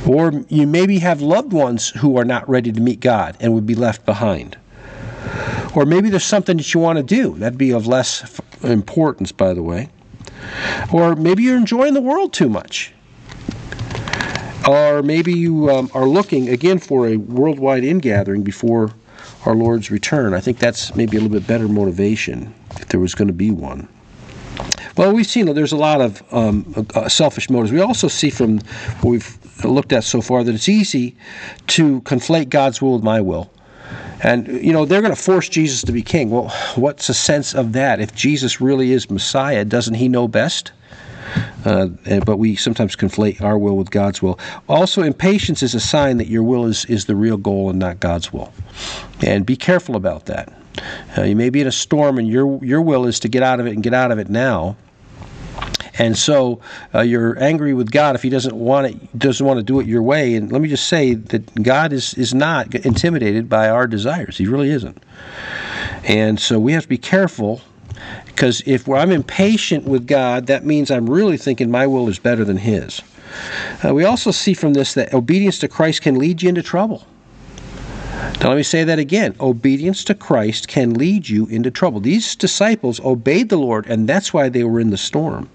[0.05, 3.65] Or you maybe have loved ones who are not ready to meet God and would
[3.65, 4.57] be left behind.
[5.75, 7.37] Or maybe there's something that you want to do.
[7.37, 9.89] That'd be of less importance, by the way.
[10.91, 12.93] Or maybe you're enjoying the world too much.
[14.67, 18.91] Or maybe you um, are looking again for a worldwide ingathering before
[19.45, 20.33] our Lord's return.
[20.33, 23.49] I think that's maybe a little bit better motivation if there was going to be
[23.49, 23.87] one.
[24.97, 27.71] Well, we've seen that there's a lot of um, uh, selfish motives.
[27.71, 28.59] We also see from
[28.99, 31.15] what we've looked at so far that it's easy
[31.67, 33.49] to conflate God's will with my will.
[34.23, 36.29] And, you know, they're going to force Jesus to be king.
[36.29, 37.99] Well, what's the sense of that?
[37.99, 40.71] If Jesus really is Messiah, doesn't he know best?
[41.65, 41.87] Uh,
[42.25, 44.39] but we sometimes conflate our will with God's will.
[44.67, 47.99] Also, impatience is a sign that your will is, is the real goal and not
[47.99, 48.51] God's will.
[49.21, 50.51] And be careful about that.
[51.17, 53.59] Uh, you may be in a storm and your, your will is to get out
[53.59, 54.75] of it and get out of it now.
[55.97, 56.61] And so
[56.93, 59.87] uh, you're angry with God if He doesn't want it, doesn't want to do it
[59.87, 60.35] your way.
[60.35, 64.37] And let me just say that God is is not intimidated by our desires.
[64.37, 65.03] He really isn't.
[66.03, 67.61] And so we have to be careful
[68.25, 72.43] because if I'm impatient with God, that means I'm really thinking my will is better
[72.43, 73.01] than His.
[73.83, 77.05] Uh, we also see from this that obedience to Christ can lead you into trouble.
[78.41, 79.35] Now, let me say that again.
[79.39, 81.99] Obedience to Christ can lead you into trouble.
[81.99, 85.49] These disciples obeyed the Lord, and that's why they were in the storm.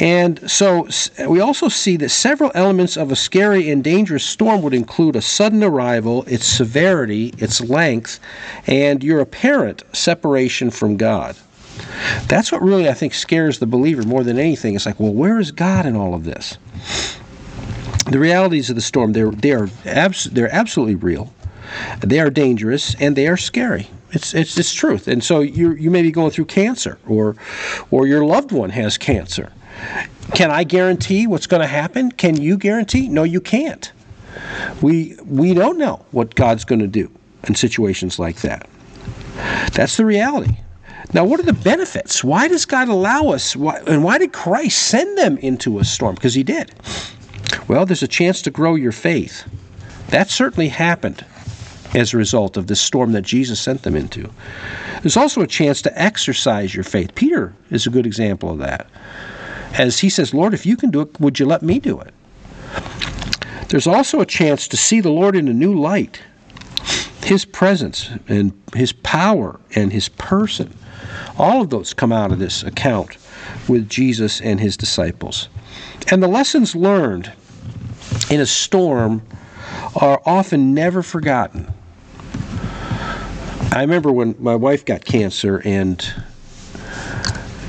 [0.00, 0.88] And so
[1.28, 5.22] we also see that several elements of a scary and dangerous storm would include a
[5.22, 8.20] sudden arrival, its severity, its length,
[8.66, 11.36] and your apparent separation from God.
[12.28, 14.74] That's what really I think scares the believer more than anything.
[14.74, 16.56] It's like, well, where is God in all of this?
[18.10, 21.32] The realities of the storm, they're, they are abs- they're absolutely real.
[22.00, 23.88] They are dangerous and they are scary.
[24.12, 25.08] It's, it's, it's truth.
[25.08, 27.36] And so you, you may be going through cancer or,
[27.90, 29.52] or your loved one has cancer.
[30.34, 32.10] Can I guarantee what's going to happen?
[32.12, 33.08] Can you guarantee?
[33.08, 33.92] No, you can't.
[34.82, 37.10] We, we don't know what God's going to do
[37.44, 38.68] in situations like that.
[39.72, 40.56] That's the reality.
[41.14, 42.22] Now, what are the benefits?
[42.22, 46.14] Why does God allow us, why, and why did Christ send them into a storm?
[46.14, 46.74] Because He did.
[47.66, 49.44] Well, there's a chance to grow your faith.
[50.08, 51.24] That certainly happened
[51.94, 54.30] as a result of this storm that Jesus sent them into.
[55.02, 57.14] There's also a chance to exercise your faith.
[57.14, 58.86] Peter is a good example of that.
[59.74, 62.14] As he says, Lord, if you can do it, would you let me do it?
[63.68, 66.22] There's also a chance to see the Lord in a new light.
[67.22, 70.72] His presence and His power and His person
[71.38, 73.16] all of those come out of this account
[73.68, 75.48] with Jesus and his disciples.
[76.10, 77.32] And the lessons learned
[78.30, 79.22] in a storm
[79.94, 81.72] are often never forgotten.
[83.70, 85.98] I remember when my wife got cancer and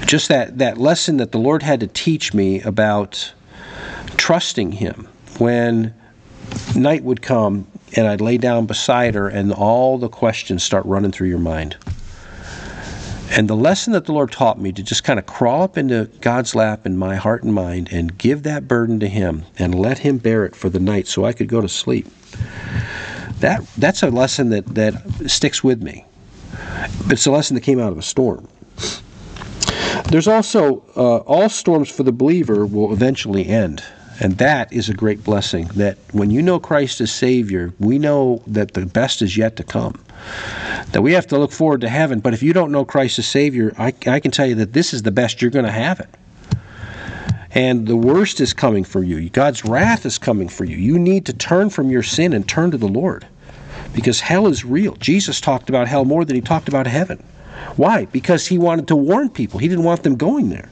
[0.06, 3.34] just that, that lesson that the Lord had to teach me about
[4.16, 5.10] trusting Him
[5.40, 5.94] when
[6.76, 11.12] night would come and I'd lay down beside her and all the questions start running
[11.12, 11.76] through your mind.
[13.32, 16.10] And the lesson that the Lord taught me to just kind of crawl up into
[16.22, 20.00] God's lap in my heart and mind and give that burden to Him and let
[20.00, 22.08] Him bear it for the night so I could go to sleep.
[23.39, 26.06] That, that's a lesson that, that sticks with me.
[27.08, 28.47] It's a lesson that came out of a storm.
[30.10, 33.84] There's also, uh, all storms for the believer will eventually end.
[34.21, 38.43] And that is a great blessing that when you know Christ as Savior, we know
[38.47, 40.04] that the best is yet to come
[40.91, 42.19] that we have to look forward to heaven.
[42.19, 44.93] But if you don't know Christ as Savior, I, I can tell you that this
[44.93, 46.10] is the best you're going to have it.
[47.52, 49.30] And the worst is coming for you.
[49.30, 50.78] God's wrath is coming for you.
[50.78, 53.26] You need to turn from your sin and turn to the Lord
[53.94, 54.96] because hell is real.
[54.96, 57.24] Jesus talked about hell more than he talked about heaven.
[57.76, 58.06] Why?
[58.06, 60.70] Because he wanted to warn people, he didn't want them going there.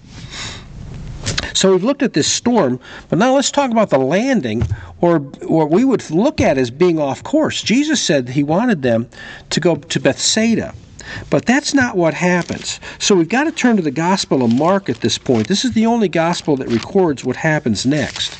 [1.53, 4.61] So we've looked at this storm, but now let's talk about the landing,
[5.01, 7.63] or what we would look at as being off course.
[7.63, 9.09] Jesus said he wanted them
[9.49, 10.75] to go to Bethsaida.
[11.29, 12.79] But that's not what happens.
[12.99, 15.47] So we've got to turn to the Gospel of Mark at this point.
[15.47, 18.37] This is the only Gospel that records what happens next.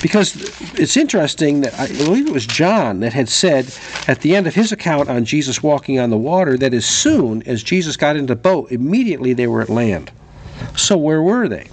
[0.00, 0.36] Because
[0.78, 3.72] it's interesting that I believe it was John that had said
[4.08, 7.42] at the end of his account on Jesus walking on the water that as soon
[7.44, 10.10] as Jesus got into the boat, immediately they were at land.
[10.76, 11.68] So where were they?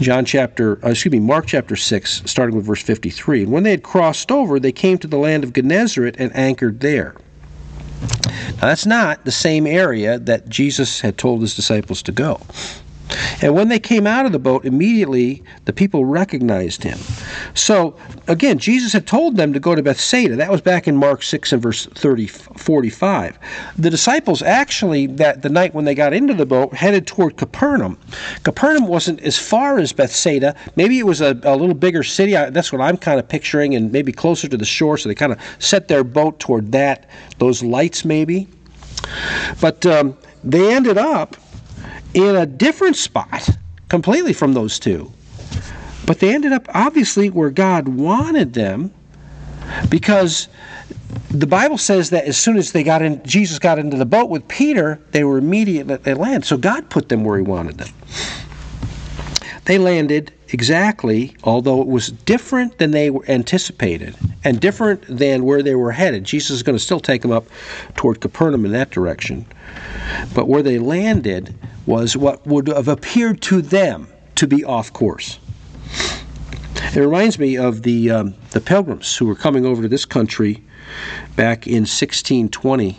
[0.00, 3.44] John chapter, uh, excuse me, Mark chapter 6, starting with verse 53.
[3.44, 6.80] And when they had crossed over, they came to the land of Gennesaret and anchored
[6.80, 7.14] there.
[8.56, 12.40] Now, that's not the same area that Jesus had told his disciples to go.
[13.42, 16.98] And when they came out of the boat, immediately the people recognized him.
[17.54, 17.96] So,
[18.26, 20.36] again, Jesus had told them to go to Bethsaida.
[20.36, 23.38] That was back in Mark 6 and verse 30, 45.
[23.76, 27.98] The disciples actually, that the night when they got into the boat, headed toward Capernaum.
[28.42, 30.54] Capernaum wasn't as far as Bethsaida.
[30.76, 32.32] Maybe it was a, a little bigger city.
[32.32, 34.96] That's what I'm kind of picturing, and maybe closer to the shore.
[34.96, 38.48] So they kind of set their boat toward that, those lights maybe.
[39.60, 41.36] But um, they ended up
[42.14, 43.48] in a different spot
[43.88, 45.12] completely from those two.
[46.06, 48.92] But they ended up obviously where God wanted them
[49.88, 50.48] because
[51.30, 54.28] the Bible says that as soon as they got in, Jesus got into the boat
[54.28, 56.44] with Peter, they were immediately at land.
[56.44, 57.88] So God put them where He wanted them.
[59.64, 65.74] They landed exactly, although it was different than they anticipated and different than where they
[65.74, 66.24] were headed.
[66.24, 67.46] Jesus is going to still take them up
[67.96, 69.46] toward Capernaum in that direction.
[70.34, 71.54] But where they landed
[71.86, 75.38] was what would have appeared to them to be off course.
[76.94, 80.62] It reminds me of the um, the pilgrims who were coming over to this country
[81.36, 82.98] back in 1620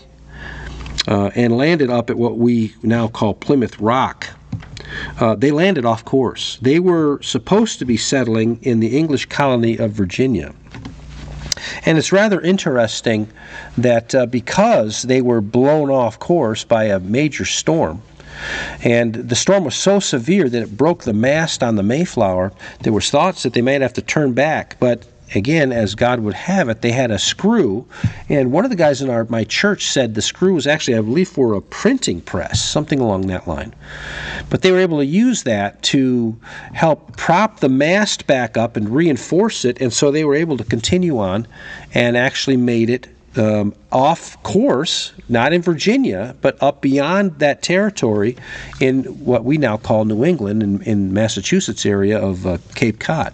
[1.08, 4.28] uh, and landed up at what we now call Plymouth Rock.
[5.20, 6.58] Uh, they landed off course.
[6.62, 10.54] They were supposed to be settling in the English colony of Virginia.
[11.86, 13.28] And it's rather interesting
[13.78, 18.02] that uh, because they were blown off course by a major storm,
[18.84, 22.52] and the storm was so severe that it broke the mast on the Mayflower.
[22.82, 26.34] There was thoughts that they might have to turn back, but again, as God would
[26.34, 27.88] have it, they had a screw.
[28.30, 31.02] And one of the guys in our my church said the screw was actually, I
[31.02, 33.74] believe, for a printing press, something along that line.
[34.50, 36.38] But they were able to use that to
[36.74, 40.64] help prop the mast back up and reinforce it, and so they were able to
[40.64, 41.48] continue on
[41.94, 43.08] and actually made it
[43.38, 48.38] um, off course, not in Virginia, but up beyond that territory
[48.80, 53.34] in what we now call New England, in, in Massachusetts area of uh, Cape Cod.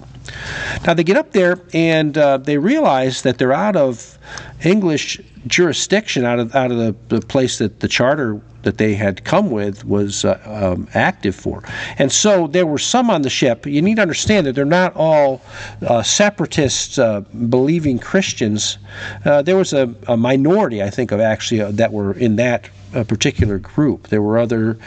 [0.85, 4.17] Now they get up there and uh, they realize that they're out of
[4.63, 9.23] English jurisdiction, out of out of the, the place that the charter that they had
[9.23, 11.63] come with was uh, um, active for.
[11.97, 13.65] And so there were some on the ship.
[13.65, 15.41] You need to understand that they're not all
[15.81, 18.77] uh, separatists, uh, believing Christians.
[19.25, 22.69] Uh, there was a, a, minority, I think, of actually uh, that were in that
[22.93, 24.09] uh, particular group.
[24.09, 24.77] There were other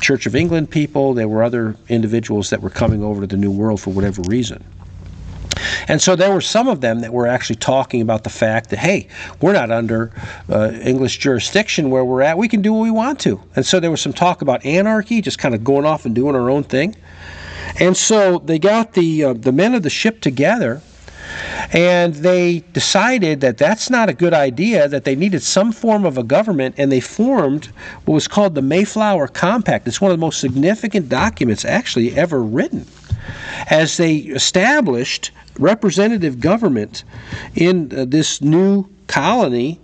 [0.00, 1.14] Church of England people.
[1.14, 4.64] There were other individuals that were coming over to the New World for whatever reason.
[5.88, 8.78] And so there were some of them that were actually talking about the fact that,
[8.78, 9.08] hey,
[9.40, 10.12] we're not under
[10.48, 12.38] uh, English jurisdiction where we're at.
[12.38, 13.40] We can do what we want to.
[13.54, 16.34] And so there was some talk about anarchy, just kind of going off and doing
[16.34, 16.96] our own thing.
[17.80, 20.80] And so they got the, uh, the men of the ship together
[21.72, 26.18] and they decided that that's not a good idea, that they needed some form of
[26.18, 27.66] a government, and they formed
[28.04, 29.88] what was called the Mayflower Compact.
[29.88, 32.86] It's one of the most significant documents actually ever written.
[33.70, 37.04] As they established representative government
[37.54, 39.80] in uh, this new colony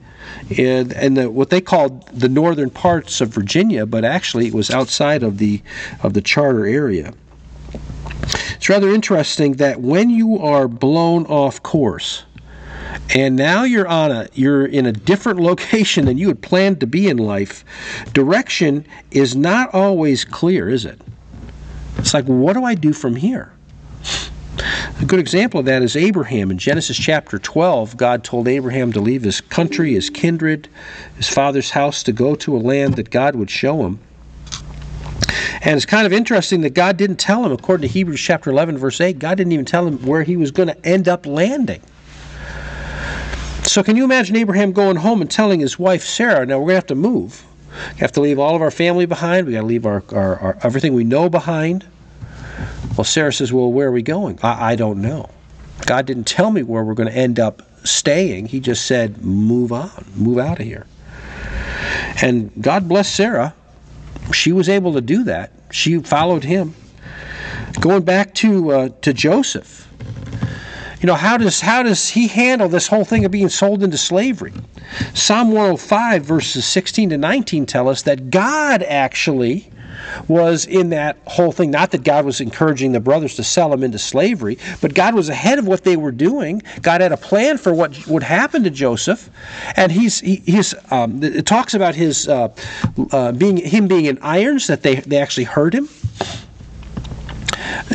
[0.51, 4.71] in, in the, what they called the northern parts of Virginia, but actually it was
[4.71, 5.63] outside of the
[6.03, 7.15] of the charter area.
[8.57, 12.25] It's rather interesting that when you are blown off course,
[13.15, 16.87] and now you're on a you're in a different location than you had planned to
[16.87, 17.65] be in life,
[18.13, 21.01] direction is not always clear, is it?
[21.99, 23.53] It's like, what do I do from here?
[25.01, 26.51] A good example of that is Abraham.
[26.51, 30.69] In Genesis chapter 12, God told Abraham to leave his country, his kindred,
[31.17, 33.99] his father's house to go to a land that God would show him.
[35.63, 38.79] And it's kind of interesting that God didn't tell him, according to Hebrews chapter 11,
[38.79, 41.83] verse 8, God didn't even tell him where he was going to end up landing.
[43.65, 46.69] So, can you imagine Abraham going home and telling his wife Sarah, now we're going
[46.69, 47.45] to have to move?
[47.95, 49.47] We have to leave all of our family behind.
[49.47, 51.87] We got to leave our, our, our everything we know behind.
[52.97, 54.39] Well, Sarah says, Well, where are we going?
[54.43, 55.31] I, I don't know.
[55.87, 58.47] God didn't tell me where we're going to end up staying.
[58.47, 60.87] He just said, Move on, move out of here.
[62.23, 63.55] And God bless Sarah.
[64.33, 65.53] She was able to do that.
[65.71, 66.75] She followed him.
[67.81, 69.89] Going back to uh, to Joseph,
[71.01, 73.97] you know how does how does he handle this whole thing of being sold into
[73.97, 74.53] slavery?
[75.15, 79.70] Psalm 105 verses 16 to 19 tell us that God actually
[80.29, 81.71] was in that whole thing.
[81.71, 85.29] Not that God was encouraging the brothers to sell them into slavery, but God was
[85.29, 86.63] ahead of what they were doing.
[86.83, 89.31] God had a plan for what would happen to Joseph,
[89.77, 92.49] and he's he, he's um, it talks about his uh,
[93.13, 95.89] uh, being him being in irons that they they actually hurt him.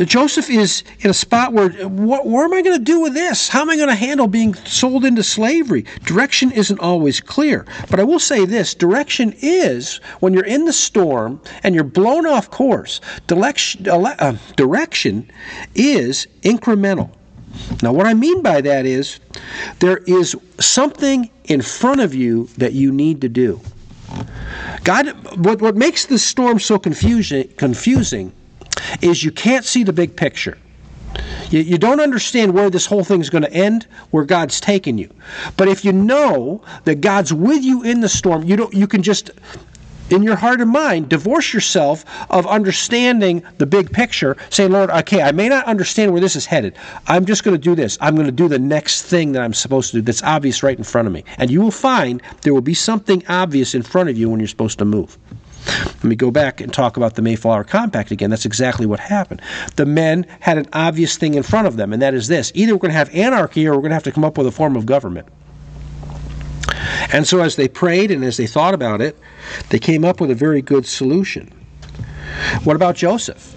[0.04, 3.48] Joseph is in a spot where, what, am I going to do with this?
[3.48, 5.86] How am I going to handle being sold into slavery?
[6.04, 7.64] Direction isn't always clear.
[7.88, 12.26] But I will say this direction is, when you're in the storm and you're blown
[12.26, 15.30] off course, direction, uh, direction
[15.74, 17.10] is incremental.
[17.82, 19.18] Now, what I mean by that is
[19.78, 23.60] there is something in front of you that you need to do.
[24.84, 25.08] God,
[25.44, 28.32] what, what makes the storm so confusing, confusing
[29.02, 30.58] is you can't see the big picture.
[31.50, 34.98] You, you don't understand where this whole thing is going to end, where God's taking
[34.98, 35.10] you.
[35.56, 38.74] But if you know that God's with you in the storm, you don't.
[38.74, 39.30] You can just
[40.10, 45.22] in your heart and mind, divorce yourself of understanding the big picture, saying, Lord, okay,
[45.22, 46.76] I may not understand where this is headed.
[47.06, 47.98] I'm just going to do this.
[48.00, 50.78] I'm going to do the next thing that I'm supposed to do that's obvious right
[50.78, 51.24] in front of me.
[51.38, 54.48] And you will find there will be something obvious in front of you when you're
[54.48, 55.18] supposed to move.
[55.66, 58.30] Let me go back and talk about the Mayflower Compact again.
[58.30, 59.42] That's exactly what happened.
[59.76, 62.72] The men had an obvious thing in front of them, and that is this either
[62.72, 64.52] we're going to have anarchy or we're going to have to come up with a
[64.52, 65.28] form of government.
[67.12, 69.18] And so, as they prayed and as they thought about it,
[69.70, 71.52] they came up with a very good solution.
[72.64, 73.54] What about Joseph?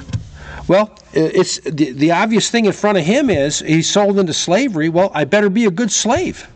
[0.68, 4.88] Well, it's the, the obvious thing in front of him is he's sold into slavery.
[4.88, 6.48] Well, I better be a good slave.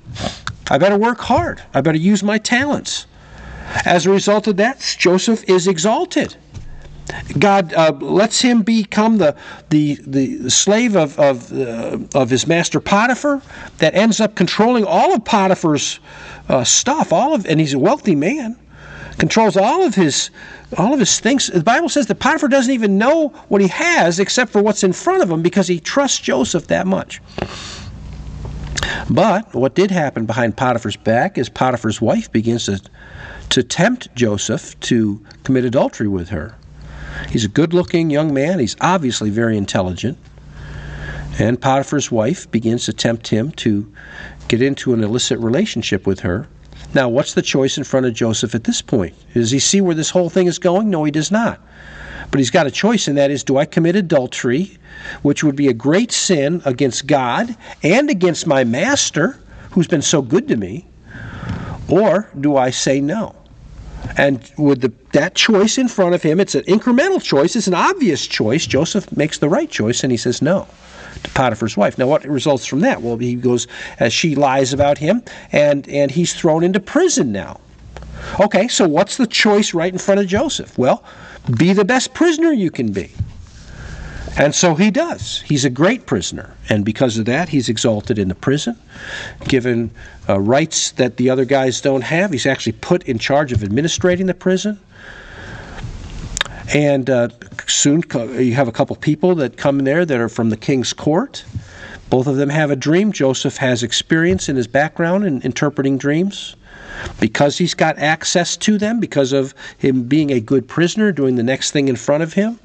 [0.69, 1.61] I better work hard.
[1.73, 3.07] I better use my talents.
[3.85, 6.35] As a result of that, Joseph is exalted.
[7.37, 9.35] God uh, lets him become the
[9.69, 13.41] the, the slave of of, uh, of his master Potiphar,
[13.79, 15.99] that ends up controlling all of Potiphar's
[16.49, 17.11] uh, stuff.
[17.11, 18.57] All of and he's a wealthy man,
[19.17, 20.29] controls all of his
[20.77, 21.47] all of his things.
[21.47, 24.93] The Bible says that Potiphar doesn't even know what he has except for what's in
[24.93, 27.21] front of him because he trusts Joseph that much.
[29.09, 32.81] But what did happen behind Potiphar's back is Potiphar's wife begins to
[33.53, 36.55] to tempt Joseph to commit adultery with her.
[37.29, 38.57] He's a good looking young man.
[38.57, 40.17] He's obviously very intelligent.
[41.37, 43.93] And Potiphar's wife begins to tempt him to
[44.47, 46.47] get into an illicit relationship with her.
[46.95, 49.13] Now, what's the choice in front of Joseph at this point?
[49.35, 50.89] Does he see where this whole thing is going?
[50.89, 51.61] No, he does not.
[52.31, 54.79] But he's got a choice, and that is do I commit adultery,
[55.21, 59.37] which would be a great sin against God and against my master,
[59.69, 60.87] who's been so good to me,
[61.87, 63.35] or do I say no?
[64.17, 67.73] And with the, that choice in front of him, it's an incremental choice, it's an
[67.73, 68.65] obvious choice.
[68.65, 70.67] Joseph makes the right choice and he says no
[71.23, 71.97] to Potiphar's wife.
[71.97, 73.01] Now, what results from that?
[73.01, 73.67] Well, he goes
[73.99, 77.59] as she lies about him, and, and he's thrown into prison now.
[78.39, 80.77] Okay, so what's the choice right in front of Joseph?
[80.77, 81.03] Well,
[81.57, 83.11] be the best prisoner you can be.
[84.35, 85.41] And so he does.
[85.41, 86.55] He's a great prisoner.
[86.69, 88.77] And because of that, he's exalted in the prison,
[89.47, 89.91] given
[90.27, 92.31] uh, rights that the other guys don't have.
[92.31, 94.79] He's actually put in charge of administrating the prison.
[96.73, 97.29] And uh,
[97.67, 100.93] soon you have a couple people that come in there that are from the king's
[100.93, 101.45] court.
[102.09, 103.11] Both of them have a dream.
[103.11, 106.55] Joseph has experience in his background in interpreting dreams.
[107.19, 111.43] Because he's got access to them, because of him being a good prisoner, doing the
[111.43, 112.59] next thing in front of him,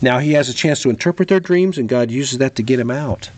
[0.00, 2.78] now he has a chance to interpret their dreams, and God uses that to get
[2.78, 3.30] him out.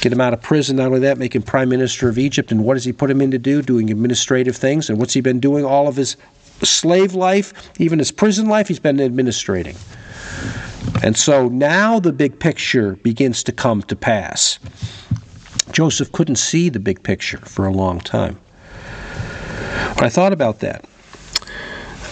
[0.00, 0.76] Get him out of prison.
[0.76, 2.50] Not only that, make him prime minister of Egypt.
[2.50, 3.60] And what does he put him in to do?
[3.60, 4.88] Doing administrative things.
[4.88, 6.16] And what's he been doing all of his
[6.62, 8.68] slave life, even his prison life?
[8.68, 9.76] He's been administrating.
[11.02, 14.58] And so now the big picture begins to come to pass.
[15.72, 18.38] Joseph couldn't see the big picture for a long time.
[19.98, 20.84] I thought about that,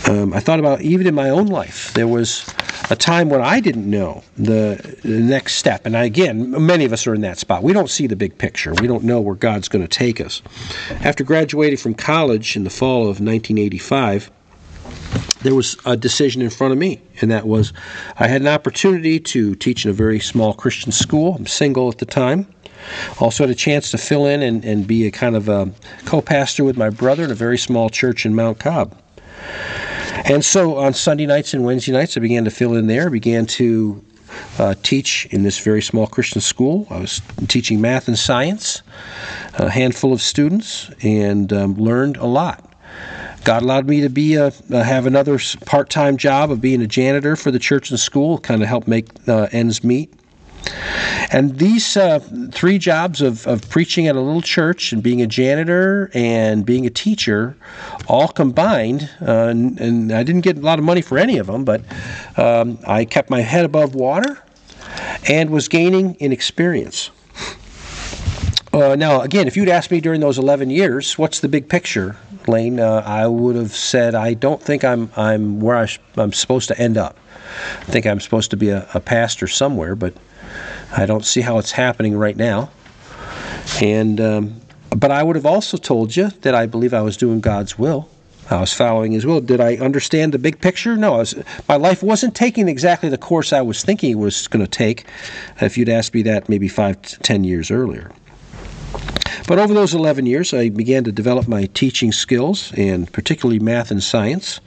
[0.06, 2.44] um, I thought about even in my own life, there was
[2.90, 5.84] a time when I didn't know the, the next step.
[5.84, 7.62] And again, many of us are in that spot.
[7.62, 10.42] We don't see the big picture, we don't know where God's going to take us.
[11.02, 14.30] After graduating from college in the fall of 1985,
[15.42, 17.72] there was a decision in front of me, and that was
[18.18, 21.34] I had an opportunity to teach in a very small Christian school.
[21.34, 22.46] I'm single at the time.
[23.20, 25.70] Also had a chance to fill in and, and be a kind of a
[26.06, 28.96] co-pastor with my brother in a very small church in Mount Cobb.
[30.24, 33.46] And so on Sunday nights and Wednesday nights, I began to fill in there, began
[33.46, 34.04] to
[34.58, 36.86] uh, teach in this very small Christian school.
[36.90, 38.82] I was teaching math and science,
[39.54, 42.64] a handful of students, and um, learned a lot.
[43.44, 47.36] God allowed me to be a, uh, have another part-time job of being a janitor
[47.36, 50.12] for the church and school, kind of help make uh, ends meet.
[51.30, 52.20] And these uh,
[52.52, 56.86] three jobs of, of preaching at a little church and being a janitor and being
[56.86, 57.56] a teacher
[58.06, 61.46] all combined, uh, and, and, I didn't get a lot of money for any of
[61.46, 61.82] them, but
[62.36, 64.42] um, I kept my head above water
[65.28, 67.10] and was gaining in experience.
[68.72, 72.16] Uh, now, again, if you'd asked me during those 11 years, what's the big picture?
[72.46, 76.68] Lane, uh, I would have said, I don't think I'm, I'm where I I'm supposed
[76.68, 77.16] to end up.
[77.80, 80.14] I think I'm supposed to be a, a pastor somewhere, but
[80.96, 82.70] I don't see how it's happening right now.
[83.82, 87.40] And um, but I would have also told you that I believe I was doing
[87.40, 88.08] God's will.
[88.50, 89.40] I was following His will.
[89.40, 90.96] Did I understand the big picture?
[90.96, 91.18] No.
[91.18, 91.34] Was,
[91.68, 95.04] my life wasn't taking exactly the course I was thinking it was going to take.
[95.60, 98.10] If you'd asked me that maybe five, ten years earlier.
[99.48, 103.90] But over those 11 years, I began to develop my teaching skills, and particularly math
[103.90, 104.60] and science.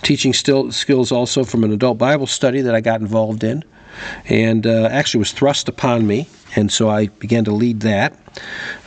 [0.00, 3.62] Teaching still, skills also from an adult Bible study that I got involved in,
[4.24, 8.18] and uh, actually was thrust upon me, and so I began to lead that.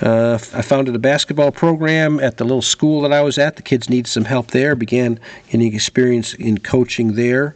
[0.01, 3.55] Uh, I founded a basketball program at the little school that I was at.
[3.55, 4.73] The kids needed some help there.
[4.73, 5.19] Began
[5.51, 7.55] getting experience in coaching there.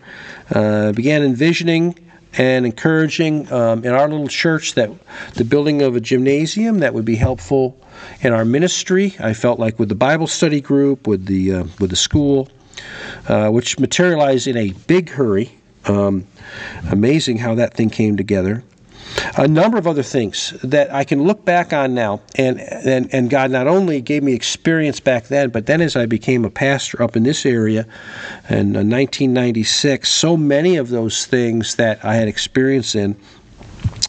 [0.54, 1.96] Uh, began envisioning
[2.38, 4.90] and encouraging um, in our little church that
[5.36, 7.80] the building of a gymnasium that would be helpful
[8.22, 9.16] in our ministry.
[9.20, 12.50] I felt like with the Bible study group, with the uh, with the school,
[13.28, 15.52] uh, which materialized in a big hurry.
[15.86, 16.28] Um,
[16.90, 18.64] amazing how that thing came together
[19.38, 23.30] a number of other things that I can look back on now, and, and and
[23.30, 27.02] God not only gave me experience back then, but then as I became a pastor
[27.02, 27.86] up in this area
[28.50, 33.16] in 1996, uh, so many of those things that I had experience in,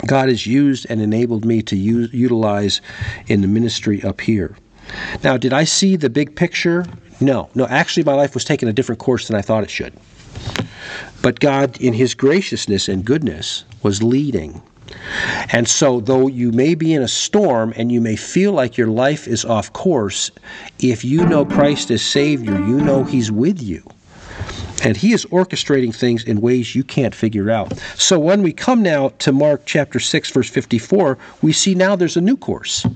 [0.07, 2.80] God has used and enabled me to use, utilize
[3.26, 4.57] in the ministry up here.
[5.22, 6.84] Now, did I see the big picture?
[7.20, 7.66] No, no.
[7.66, 9.94] Actually, my life was taking a different course than I thought it should.
[11.22, 14.61] But God, in His graciousness and goodness, was leading.
[15.51, 18.89] And so, though you may be in a storm and you may feel like your
[18.89, 20.30] life is off course,
[20.78, 23.82] if you know Christ as Savior, you know He's with you.
[24.82, 27.76] And He is orchestrating things in ways you can't figure out.
[27.97, 32.16] So, when we come now to Mark chapter 6, verse 54, we see now there's
[32.16, 32.87] a new course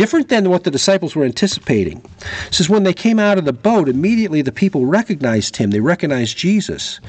[0.00, 2.02] different than what the disciples were anticipating.
[2.46, 5.72] It says, When they came out of the boat, immediately the people recognized him.
[5.72, 7.00] They recognized Jesus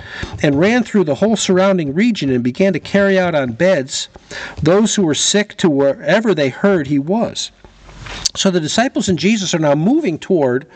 [0.44, 4.10] and ran through the whole surrounding region and began to carry out on beds
[4.62, 7.54] those who were sick to wherever they heard he was.
[8.36, 10.68] So the disciples and Jesus are now moving toward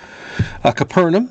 [0.64, 1.30] uh, Capernaum.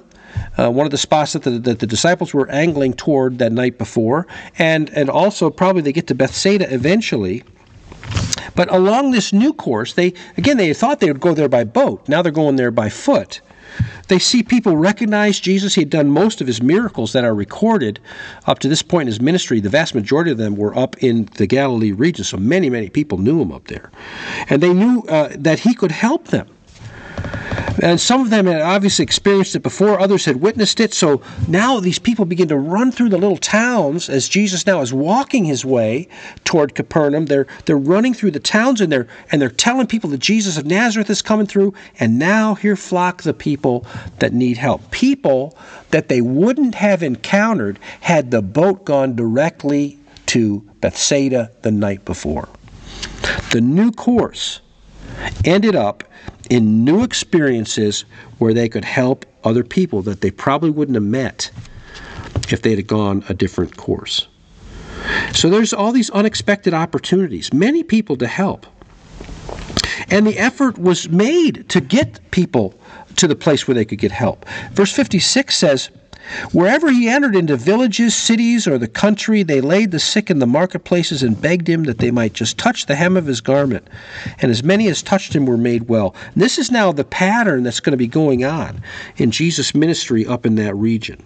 [0.58, 3.78] Uh, one of the spots that the, that the disciples were angling toward that night
[3.78, 4.26] before,
[4.58, 7.42] and and also probably they get to Bethsaida eventually,
[8.54, 12.08] but along this new course, they again they thought they would go there by boat.
[12.08, 13.40] Now they're going there by foot.
[14.08, 15.74] They see people recognize Jesus.
[15.74, 17.98] He had done most of his miracles that are recorded
[18.46, 19.60] up to this point in his ministry.
[19.60, 23.18] The vast majority of them were up in the Galilee region, so many, many people
[23.18, 23.90] knew him up there.
[24.48, 26.48] And they knew uh, that he could help them.
[27.82, 30.94] And some of them had obviously experienced it before, others had witnessed it.
[30.94, 34.92] So now these people begin to run through the little towns as Jesus now is
[34.92, 36.08] walking his way
[36.44, 37.26] toward Capernaum.
[37.26, 40.66] They're, they're running through the towns and they're, and they're telling people that Jesus of
[40.66, 41.74] Nazareth is coming through.
[41.98, 43.86] And now here flock the people
[44.20, 44.90] that need help.
[44.90, 45.58] People
[45.90, 52.48] that they wouldn't have encountered had the boat gone directly to Bethsaida the night before.
[53.50, 54.60] The new course
[55.44, 56.04] ended up
[56.50, 58.04] in new experiences
[58.38, 61.50] where they could help other people that they probably wouldn't have met
[62.50, 64.26] if they had gone a different course.
[65.32, 68.66] So there's all these unexpected opportunities, many people to help.
[70.10, 72.78] And the effort was made to get people
[73.16, 74.46] to the place where they could get help.
[74.72, 75.90] Verse 56 says,
[76.52, 80.46] Wherever he entered into villages, cities, or the country, they laid the sick in the
[80.46, 83.86] marketplaces and begged him that they might just touch the hem of his garment.
[84.40, 86.14] And as many as touched him were made well.
[86.32, 88.82] And this is now the pattern that's going to be going on
[89.16, 91.22] in Jesus' ministry up in that region.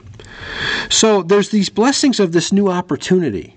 [0.88, 3.56] So there's these blessings of this new opportunity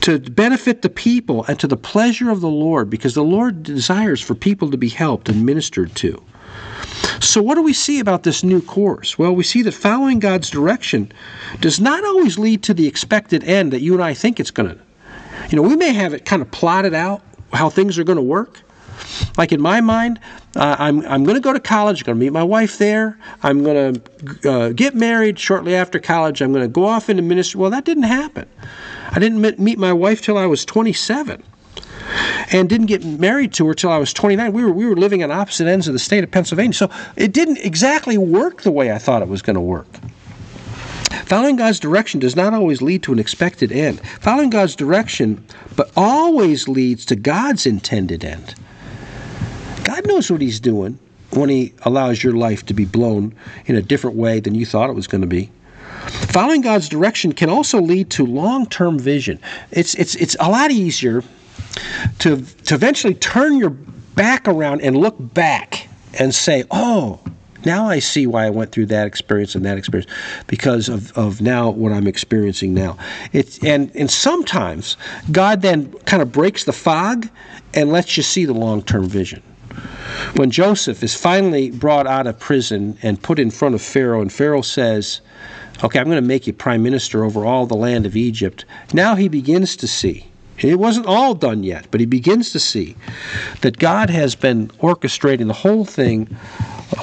[0.00, 4.20] to benefit the people and to the pleasure of the Lord because the Lord desires
[4.20, 6.22] for people to be helped and ministered to.
[7.22, 9.16] So, what do we see about this new course?
[9.16, 11.12] Well, we see that following God's direction
[11.60, 14.70] does not always lead to the expected end that you and I think it's going
[14.70, 14.78] to.
[15.48, 18.22] You know, we may have it kind of plotted out how things are going to
[18.22, 18.60] work.
[19.38, 20.18] Like in my mind,
[20.56, 23.16] uh, I'm, I'm going to go to college, going to meet my wife there.
[23.44, 26.42] I'm going to uh, get married shortly after college.
[26.42, 27.60] I'm going to go off into ministry.
[27.60, 28.48] Well, that didn't happen.
[29.12, 31.42] I didn't meet my wife till I was 27
[32.50, 34.52] and didn't get married to her till I was 29.
[34.52, 37.32] We were we were living on opposite ends of the state of Pennsylvania, so it
[37.32, 39.86] didn't exactly work the way I thought it was going to work.
[41.26, 44.00] Following God's direction does not always lead to an expected end.
[44.20, 45.44] Following God's direction,
[45.76, 48.54] but always leads to God's intended end.
[49.84, 50.98] God knows what He's doing
[51.30, 53.34] when He allows your life to be blown
[53.66, 55.50] in a different way than you thought it was going to be.
[56.32, 59.38] Following God's direction can also lead to long-term vision.
[59.70, 61.22] It's it's it's a lot easier
[62.20, 67.20] to, to eventually turn your back around and look back and say, oh,
[67.64, 70.10] Now I see why I went through that experience and that experience
[70.46, 72.96] because of, of now what I'm experiencing now.
[73.32, 74.96] It's and and sometimes
[75.30, 77.28] God then kind of breaks the fog
[77.72, 79.42] and lets you see the long term vision.
[80.36, 84.32] When Joseph is finally brought out of prison and put in front of Pharaoh, and
[84.32, 85.20] Pharaoh says,
[85.82, 88.64] Okay, I'm going to make you prime minister over all the land of Egypt.
[88.92, 90.26] Now he begins to see.
[90.70, 92.96] It wasn't all done yet, but he begins to see
[93.62, 96.36] that God has been orchestrating the whole thing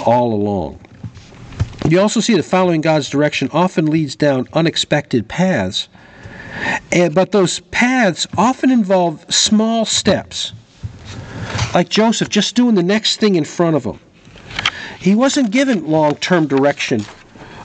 [0.06, 0.80] all along.
[1.88, 5.90] You also see that following God's direction often leads down unexpected paths,
[6.92, 10.54] and, but those paths often involve small steps.
[11.74, 14.00] Like Joseph, just doing the next thing in front of him.
[15.00, 17.06] He wasn't given long term direction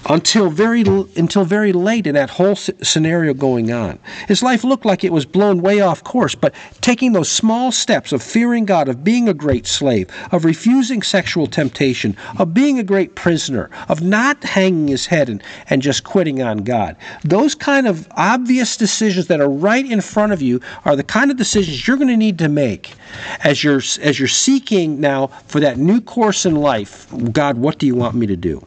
[0.07, 0.82] until very
[1.16, 3.98] until very late in that whole scenario going on.
[4.28, 8.12] His life looked like it was blown way off course, but taking those small steps
[8.12, 12.84] of fearing God, of being a great slave, of refusing sexual temptation, of being a
[12.84, 16.96] great prisoner, of not hanging his head and, and just quitting on God.
[17.24, 21.30] Those kind of obvious decisions that are right in front of you are the kind
[21.30, 22.94] of decisions you're going to need to make
[23.42, 27.07] as you're as you're seeking now for that new course in life.
[27.32, 28.64] God, what do you want me to do?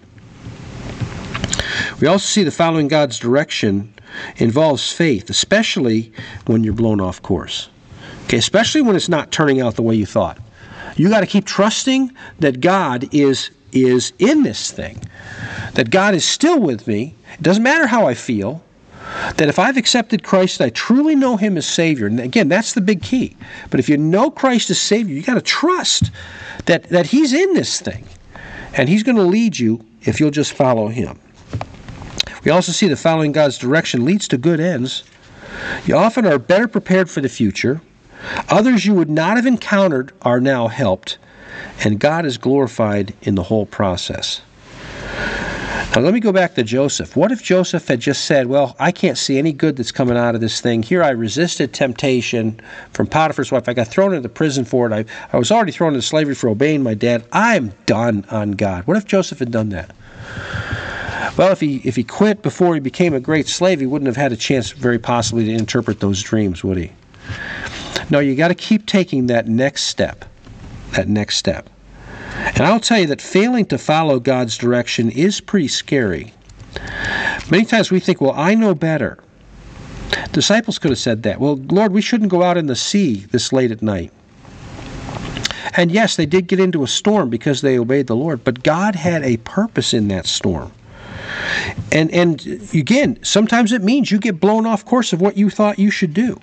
[1.99, 3.93] We also see the following God's direction
[4.37, 6.11] involves faith, especially
[6.45, 7.69] when you're blown off course.
[8.25, 10.37] Okay, especially when it's not turning out the way you thought.
[10.95, 14.99] You got to keep trusting that God is is in this thing.
[15.73, 17.15] That God is still with me.
[17.33, 18.63] It doesn't matter how I feel.
[19.37, 22.07] That if I've accepted Christ, I truly know Him as Savior.
[22.07, 23.35] And again, that's the big key.
[23.69, 26.11] But if you know Christ as Savior, you got to trust
[26.65, 28.05] that, that He's in this thing.
[28.73, 31.19] And He's going to lead you if you'll just follow Him.
[32.43, 35.03] We also see that following God's direction leads to good ends.
[35.85, 37.81] You often are better prepared for the future.
[38.49, 41.17] Others you would not have encountered are now helped,
[41.83, 44.41] and God is glorified in the whole process.
[45.95, 47.15] Now, let me go back to Joseph.
[47.15, 50.35] What if Joseph had just said, Well, I can't see any good that's coming out
[50.35, 50.83] of this thing.
[50.83, 52.59] Here I resisted temptation
[52.91, 53.69] from Potiphar's wife.
[53.69, 54.93] I got thrown into prison for it.
[54.93, 57.25] I, I was already thrown into slavery for obeying my dad.
[57.31, 58.85] I'm done on God.
[58.85, 59.95] What if Joseph had done that?
[61.37, 64.17] Well, if he if he quit before he became a great slave, he wouldn't have
[64.17, 66.91] had a chance, very possibly, to interpret those dreams, would he?
[68.09, 70.25] No, you got to keep taking that next step.
[70.93, 71.69] That next step.
[72.33, 76.33] And I'll tell you that failing to follow God's direction is pretty scary.
[77.51, 79.19] Many times we think, well, I know better.
[80.31, 81.39] Disciples could have said that.
[81.39, 84.11] Well, Lord, we shouldn't go out in the sea this late at night.
[85.75, 88.95] And yes, they did get into a storm because they obeyed the Lord, but God
[88.95, 90.71] had a purpose in that storm.
[91.91, 95.79] And and again, sometimes it means you get blown off course of what you thought
[95.79, 96.39] you should do.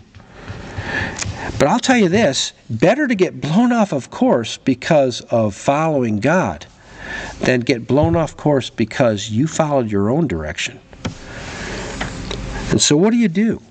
[1.59, 6.19] But I'll tell you this, better to get blown off of course because of following
[6.19, 6.67] God
[7.41, 10.81] than get blown off course because you followed your own direction.
[12.71, 13.63] And so what do you do?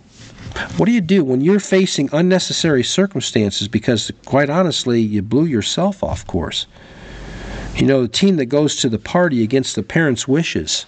[0.77, 6.03] What do you do when you're facing unnecessary circumstances because, quite honestly, you blew yourself
[6.03, 6.67] off course?
[7.75, 10.85] You know, the team that goes to the party against the parents' wishes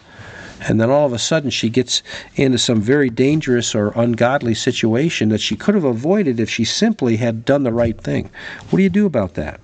[0.68, 2.02] and then all of a sudden she gets
[2.36, 7.18] into some very dangerous or ungodly situation that she could have avoided if she simply
[7.18, 8.30] had done the right thing.
[8.70, 9.60] What do you do about that?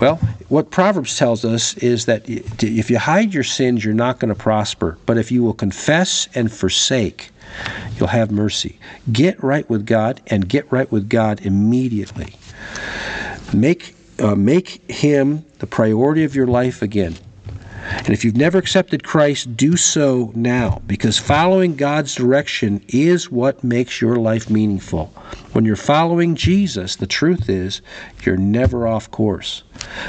[0.00, 0.16] Well,
[0.48, 4.38] what Proverbs tells us is that if you hide your sins, you're not going to
[4.38, 4.98] prosper.
[5.06, 7.30] But if you will confess and forsake,
[7.96, 8.78] you'll have mercy.
[9.10, 12.34] Get right with God and get right with God immediately.
[13.54, 17.16] Make, uh, make Him the priority of your life again.
[18.04, 23.62] And if you've never accepted Christ, do so now because following God's direction is what
[23.62, 25.06] makes your life meaningful.
[25.52, 27.80] When you're following Jesus, the truth is
[28.24, 29.62] you're never off course,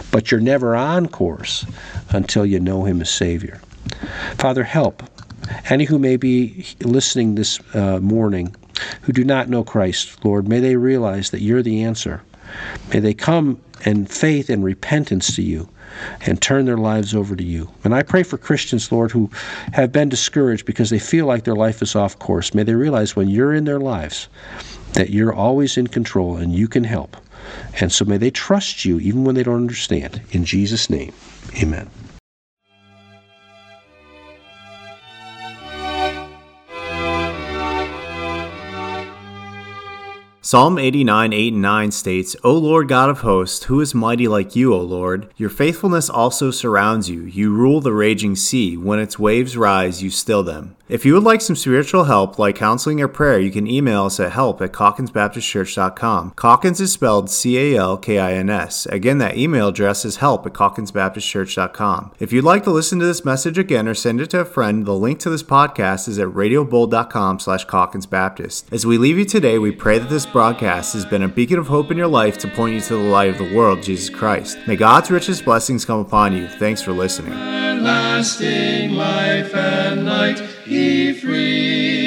[0.09, 1.67] but you're never on course
[2.09, 3.61] until you know Him as Savior.
[4.39, 5.03] Father, help
[5.69, 8.55] any who may be listening this uh, morning
[9.01, 12.23] who do not know Christ, Lord, may they realize that you're the answer.
[12.91, 15.69] May they come in faith and repentance to you
[16.21, 17.69] and turn their lives over to you.
[17.83, 19.29] And I pray for Christians, Lord, who
[19.73, 22.53] have been discouraged because they feel like their life is off course.
[22.53, 24.27] May they realize when you're in their lives
[24.93, 27.17] that you're always in control and you can help.
[27.79, 30.21] And so may they trust you even when they don't understand.
[30.31, 31.13] In Jesus' name,
[31.61, 31.89] amen.
[40.53, 44.55] Psalm 89, 8 and 9 states, O Lord God of hosts, who is mighty like
[44.55, 45.33] you, O Lord?
[45.35, 47.21] Your faithfulness also surrounds you.
[47.21, 48.77] You rule the raging sea.
[48.77, 50.75] When its waves rise, you still them.
[50.89, 54.19] If you would like some spiritual help, like counseling or prayer, you can email us
[54.19, 56.33] at help at calkinsbaptistchurch.com.
[56.35, 58.85] Calkins is spelled C A L K I N S.
[58.87, 62.11] Again, that email address is help at calkinsbaptistchurch.com.
[62.19, 64.85] If you'd like to listen to this message again or send it to a friend,
[64.85, 68.73] the link to this podcast is at radiobold.com slash calkinsbaptist.
[68.73, 71.67] As we leave you today, we pray that this broadcast has been a beacon of
[71.67, 74.57] hope in your life to point you to the light of the world, Jesus Christ.
[74.67, 76.49] May God's richest blessings come upon you.
[76.49, 77.31] Thanks for listening.
[77.33, 82.02] Everlasting life and light he free.